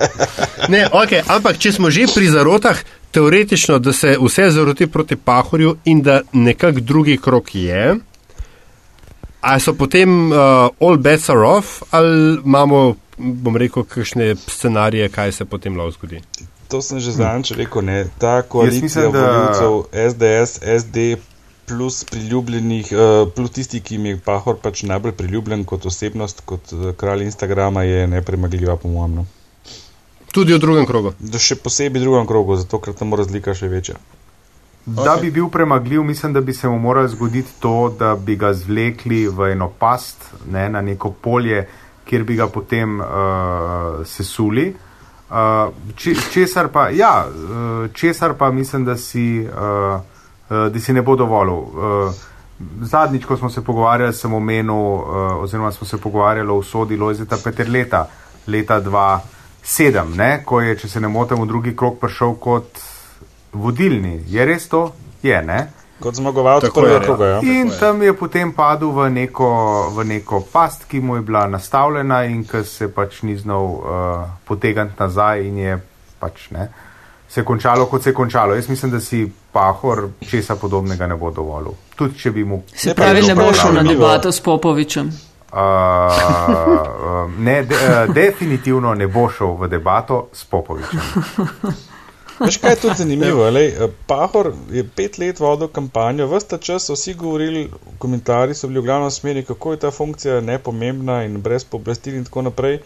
[0.68, 2.78] ne, okay, ampak, če smo že pri zarotah,
[3.10, 7.96] teoretično, da se vse zaroti proti pahorju in da nekak drugi krok je,
[9.40, 10.38] ali so potem uh,
[10.80, 16.20] all bets are off, ali imamo, bom rekel, kakšne scenarije, kaj se potem lahko zgodi.
[16.70, 18.04] To sem že zadnjič rekel, ne.
[18.18, 21.16] ta koalicija voljivcev SDS, SD
[21.70, 26.72] plus priljubljenih, uh, plus tisti, ki mi je Pahor pač najbolj priljubljen kot osebnost, kot
[26.74, 29.20] uh, kralj Instagrama, je nepremagljiva, po mojem.
[29.20, 29.26] No.
[30.34, 31.14] Tudi v drugem krogu.
[31.18, 34.00] Da še posebej v drugem krogu, zato ker tam razlika še večja.
[34.86, 38.50] Da bi bil premagljiv, mislim, da bi se mu moralo zgoditi to, da bi ga
[38.54, 41.68] zvlekli v eno past, ne, na neko polje,
[42.10, 44.72] kjer bi ga potem uh, sesuli.
[45.30, 45.70] Uh,
[46.34, 49.44] česar, pa, ja, uh, česar pa mislim, da si.
[49.46, 50.18] Uh,
[50.50, 51.54] da si ne bo dovolil.
[51.54, 52.14] Uh,
[52.80, 57.38] zadnjič, ko smo se pogovarjali, sem omenil, uh, oziroma smo se pogovarjali o sodi Lojzeta
[57.44, 58.06] Peterleta,
[58.46, 62.82] leta 2007, ne, ko je, če se ne motim, v drugi krok prišel kot
[63.52, 64.24] vodilni.
[64.28, 64.90] Je res to?
[65.22, 65.66] Je, ne?
[66.00, 67.26] Kot zmagovalec prvega kroga.
[67.26, 67.40] Ja.
[67.44, 67.78] In je.
[67.78, 69.48] tam je potem padel v neko,
[69.94, 74.30] v neko past, ki mu je bila nastavljena in ki se pač ni znal uh,
[74.48, 75.82] potegati nazaj in je
[76.18, 76.70] pač ne.
[76.70, 76.86] Uh,
[77.30, 78.54] se je končalo, kot se je končalo.
[78.54, 81.74] Jaz mislim, da si Pahor česa podobnega ne bo dovolil.
[81.96, 82.62] Tudi če bi mu.
[82.74, 85.10] Se pravi, ne bo šel na debato s Popovičem.
[85.50, 91.00] Uh, uh, ne, de, uh, definitivno ne bo šel v debato s Popovičem.
[92.40, 93.50] Veš, kaj je tudi zanimivo?
[93.50, 93.74] Lej,
[94.06, 97.66] Pahor je pet let vodil kampanjo, vsta čas so vsi govorili,
[97.98, 102.24] komentarji so bili v glavnem smeri, kako je ta funkcija nepomembna in brez pooblastil in
[102.24, 102.78] tako naprej.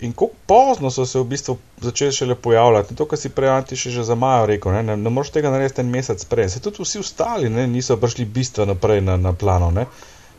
[0.00, 3.82] In kako pozno so se v bistvu začeli šele pojavljati, to, kar si prej Antiš
[3.96, 6.48] že za Majo rekel, ne, ne, ne moreš tega narediti en mesec prej.
[6.48, 9.70] Se tudi vsi ostali niso prišli bistveno naprej na, na plano.
[9.70, 9.84] Ne.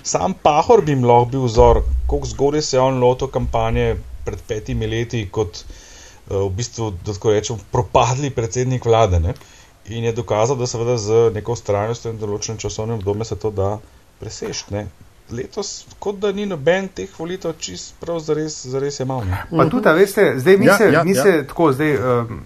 [0.04, 3.96] Sam Pahor bi jim lahko bil vzor, kako zgodaj se je on lotil kampanje
[4.26, 9.20] pred petimi leti kot uh, v bistvu, da tako rečem, propadli predsednik vlade.
[9.20, 9.36] Ne.
[9.94, 13.76] In je dokazal, da seveda z neko ustrajnostjo in določenim časovnim obdobjem se to da
[14.20, 14.74] presežti
[15.32, 19.24] letos, kot da ni noben teh volitev, čist prav zares, zares je malo.
[19.50, 21.24] Pa tudi, veste, zdaj mi ja, se, ja, mi ja.
[21.24, 22.44] se tako, zdaj um,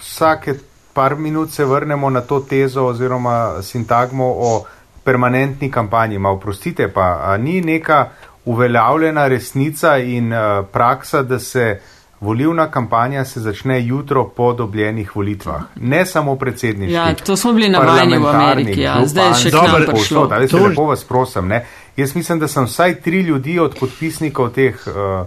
[0.00, 0.54] vsake
[0.92, 4.64] par minut se vrnemo na to tezo oziroma sintagmo o
[5.04, 6.18] permanentni kampanji.
[6.18, 8.08] Ma oprostite, pa ni neka
[8.44, 11.80] uveljavljena resnica in uh, praksa, da se
[12.22, 15.62] volivna kampanja se začne jutro po dobljenih volitvah.
[15.76, 16.94] Ne samo predsedniških.
[16.94, 19.06] Ja, to smo bili navajeni v Ameriki, ja.
[19.06, 20.26] zdaj je še dobro prišlo.
[20.26, 21.64] Da, veste, lepo vas prosim, ne.
[21.96, 25.26] Jaz mislim, da sem vsaj tri ljudi od podpisnikov teh uh,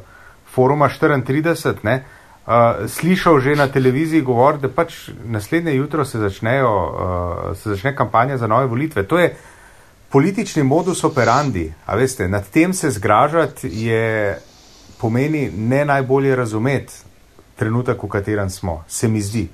[0.54, 2.04] foruma 34, ne,
[2.46, 2.54] uh,
[2.90, 8.38] slišal že na televiziji govor, da pač naslednje jutro se, začnejo, uh, se začne kampanja
[8.38, 9.04] za nove volitve.
[9.04, 9.36] To je
[10.10, 11.74] politični modus operandi.
[11.86, 14.40] A veste, nad tem se zgražati je
[14.98, 16.94] pomeni ne najbolje razumeti
[17.56, 19.48] trenutek, v katerem smo, se mi zdi.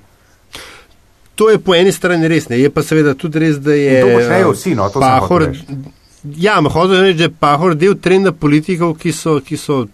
[1.34, 2.58] To je po eni strani res, ne.
[2.60, 4.00] je pa seveda tudi res, da je.
[4.00, 6.01] In to počnejo vsi, no, to pahor, sem hotel reči.
[6.22, 9.86] Ja, hočem reči, da je pahor del trenda politikov, ki so, ki so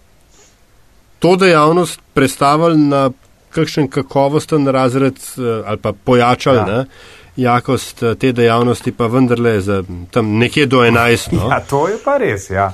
[1.19, 3.09] to dejavnost predstavili na
[3.55, 6.59] kakšen kakovosten razred eh, ali pa pojačali.
[6.59, 6.77] Ja.
[6.77, 6.85] Ja.
[7.37, 11.33] Jakost eh, te dejavnosti pa vendarle za tam nekje do 11.
[11.33, 11.49] No?
[11.53, 12.73] Ja, to je pa res, ja.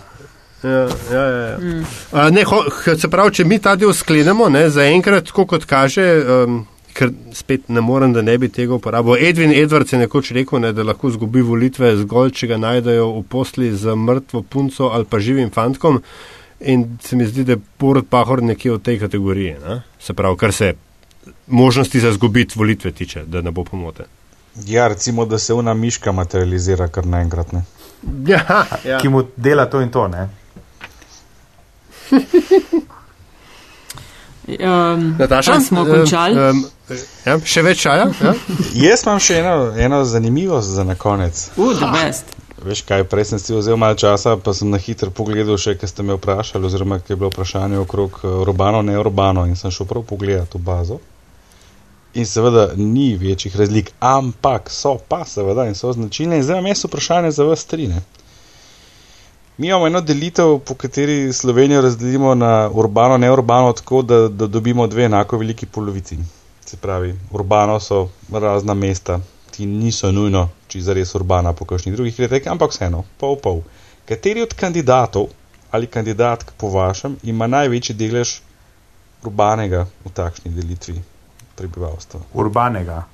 [0.64, 1.58] Ja, ja, ja.
[1.58, 1.86] Mm.
[2.12, 2.62] A, ne, ho,
[2.96, 6.62] se pravi, če mi ta del sklenemo, ne, zaenkrat, kot kaže, um,
[6.94, 9.18] ker spet ne morem, da ne bi tega uporabil.
[9.28, 13.24] Edwin Edwards je nekoč rekel, ne, da lahko zgubi volitve zgolj, če ga najdejo v
[13.30, 16.00] posli z mrtvo punco ali pa živim fantkom.
[16.70, 19.56] In se mi zdi, da je Borod Pahor nekje v tej kategoriji.
[19.64, 19.80] Ne?
[20.00, 20.74] Se pravi, kar se
[21.46, 24.06] možnosti za zgubiti volitve tiče, da ne bo pomote.
[24.66, 27.52] Ja, recimo, da se una miška materializira kar naenkrat.
[27.52, 27.64] Ne?
[28.26, 29.00] Ja, ja.
[29.02, 30.28] Ki mu dela to in to, ne?
[34.48, 36.36] Um, Nataša, tam smo eh, končali.
[36.38, 36.64] Um,
[37.24, 38.10] ja, še več čaja?
[38.20, 38.34] Ja?
[38.86, 41.46] Jaz imam še eno, eno zanimivost za na konec.
[41.56, 42.34] Uh, the best.
[42.64, 45.90] Veš kaj, prej sem si vzel malo časa, pa sem na hitro pogledal še, kaj
[45.90, 49.72] ste me vprašali, oziroma kaj je bilo vprašanje okrog eh, urbano, ne urbano in sem
[49.72, 51.00] šel prav pogledat v bazo.
[52.14, 56.36] In seveda ni večjih razlik, ampak so pa seveda in so značilne.
[56.38, 57.88] In zdaj imam jaz vprašanje za vas tri.
[57.90, 58.04] Ne?
[59.56, 64.46] Mi imamo eno delitev, po kateri Slovenijo razdelimo na urbano, ne urbano, tako da, da
[64.46, 66.18] dobimo dve enako veliki polovici.
[66.66, 72.16] Se pravi, urbano so razna mesta, ki niso nujno čisto res urbana po kakšnih drugih
[72.16, 73.62] kritih, ampak vseeno, pol pol.
[74.08, 75.30] Kateri od kandidatov
[75.70, 78.40] ali kandidatk po vašem ima največji delež
[79.22, 80.98] urbanega v takšni delitvi
[81.54, 82.20] prebivalstva?
[82.34, 83.04] Urbanega.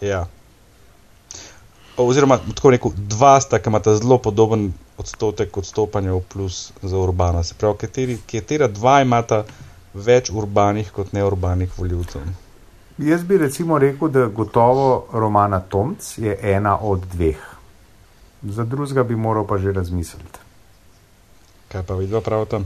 [0.00, 0.26] Ja.
[1.96, 7.42] Oziroma, tako rekel, dva sta, ki imata zelo podoben odstotek odstopanja v plus za urbano.
[7.44, 9.44] Se pravi, kateri, katera dva imata
[9.94, 12.26] več urbanih kot neurbanih voljivcev?
[12.98, 17.38] Jaz bi recimo rekel, da gotovo Romana Tomc je ena od dveh.
[18.42, 20.42] Za drugega bi moral pa že razmisliti.
[21.68, 22.60] Kaj pa vidva pravita?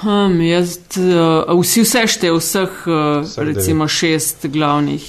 [0.00, 5.06] Hm, jaz, uh, vsi vse šte, vseh, uh, Vseh recimo šest glavnih.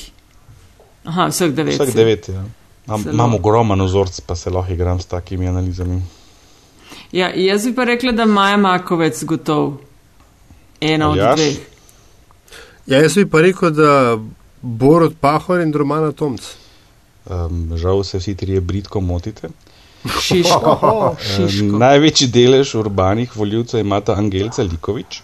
[1.05, 1.81] Aha, vseh devet.
[1.81, 1.97] Si.
[1.97, 2.45] devet, ja.
[2.89, 6.01] Imam ogromen vzorc, pa se lahko igram s takimi analizami.
[7.11, 9.77] Ja, jaz bi pa rekla, da Maja Makovec gotov.
[10.81, 11.39] Ena od Aljaž?
[11.39, 11.57] dveh.
[12.87, 14.17] Ja, jaz bi pa rekel, da
[14.61, 16.41] Borod Pahor in Romana Tomc.
[17.29, 19.49] Um, žal se vsi trije britko motite.
[20.21, 20.79] Šiško.
[20.81, 21.17] Um,
[21.49, 21.77] Šiško.
[21.77, 25.21] največji delež urbanih voljivcev imata Angelca Likovič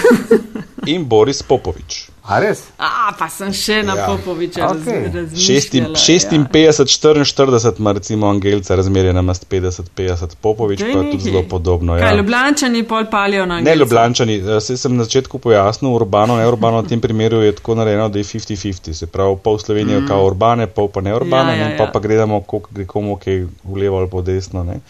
[0.92, 2.08] in Boris Popovič.
[2.28, 2.60] A res?
[2.76, 4.06] A, pa sem še na Ja.
[4.06, 5.06] Popoviča okay.
[5.08, 5.96] razmišljala.
[5.96, 11.10] 56, 44 ima recimo Angelca razmerje na mest 50-50, Popovič Daj pa nekaj.
[11.12, 11.96] tudi zelo podobno.
[11.96, 12.02] Ja.
[12.04, 12.16] Kaj, Ja.
[12.20, 13.78] Ljubljančani pol palijo na Ne, Angelca?
[13.80, 17.74] Ljubljančani, eh, saj sem na začetku pojasnil, urbano, ne urbano, v tem primeru je tako
[17.74, 20.06] narejeno, da je 50-50, se pravi, pol Slovenije mm.
[20.06, 21.90] kao urbane, pol pa ne urbane, Ja, ja, ja, ja, pa ja.
[21.92, 24.64] pa gledamo, koliko gre komu kaj v levo ali po desno.
[24.64, 24.80] Ne.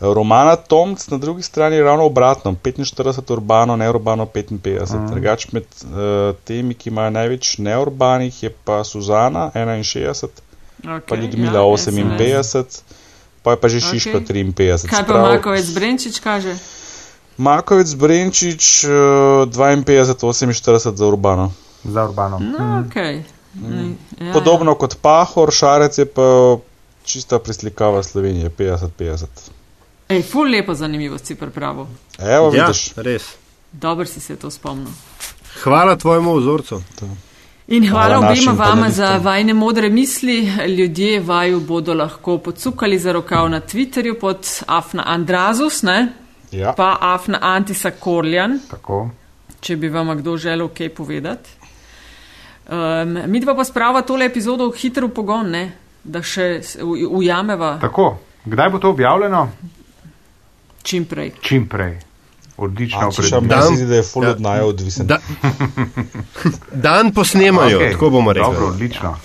[0.00, 4.94] Romana Tomc na drugi strani je ravno obratno, 45 urbano, ne urbano 55.
[4.94, 5.10] Mm.
[5.10, 10.28] Drugač med uh, temi, ki imajo največ neurbanih, je pa Suzana 61,
[10.84, 12.80] okay, pa Ljudmila ja, 58,
[13.42, 14.44] pa je pa že Šiško Okej.
[14.44, 14.88] 53.
[14.90, 16.56] Kaj pa pravi, Markovec Brenčič kaže?
[17.36, 21.52] Makovec Brenčič uh, 52, 48 za urbano.
[21.84, 22.38] Za urbano.
[22.38, 22.96] No, ok.
[23.54, 23.94] Mm.
[24.20, 26.56] Ja, Podobno kot Pahor, Šarec je pa
[27.04, 29.53] čista preslikava Slovenije, 50-50.
[30.08, 31.86] Ej, ful lepo zanimivost si pripravil.
[32.18, 32.92] Evo, Ja, vidiš.
[32.96, 33.22] res.
[33.72, 34.92] Dobro si se to spomnil.
[35.62, 36.82] Hvala tvojemu vzorcu.
[37.66, 40.36] In hvala, Hvala obema vama za vajne modre misli.
[40.68, 46.12] Ljudje vaju bodo lahko podsukali za rokav na Twitterju pod Afna Andrazus, ne?
[46.52, 46.72] Ja.
[46.72, 49.10] pa Afna Antisa Korljan, Tako.
[49.60, 51.50] če bi vam kdo želel kaj povedati.
[52.66, 55.72] Um, mi dva pa sprava tole epizodo v hitro pogon, ne?
[56.04, 56.60] da še
[57.10, 58.18] ujameva Tako.
[58.44, 59.48] Kdaj bo to objavljeno?
[60.84, 61.32] Čim prej.
[61.40, 61.98] Čim prej.
[62.56, 64.30] Odlično meni Dan- se zdi, da je full Ja.
[64.30, 65.06] od naja odvisen.
[65.06, 65.18] Da,
[66.72, 67.92] dan posnemajo, okay.
[67.92, 68.52] tako bomo rekli.
[68.52, 69.16] Dobro, odlično.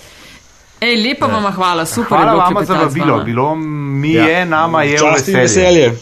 [0.80, 2.08] Ej, lepa vam hvala, super.
[2.08, 3.24] Hvala bilo vama za vabilo.
[3.24, 4.24] Bilo mi Ja.
[4.24, 5.36] je, nama je veselje.
[5.36, 5.92] veselje.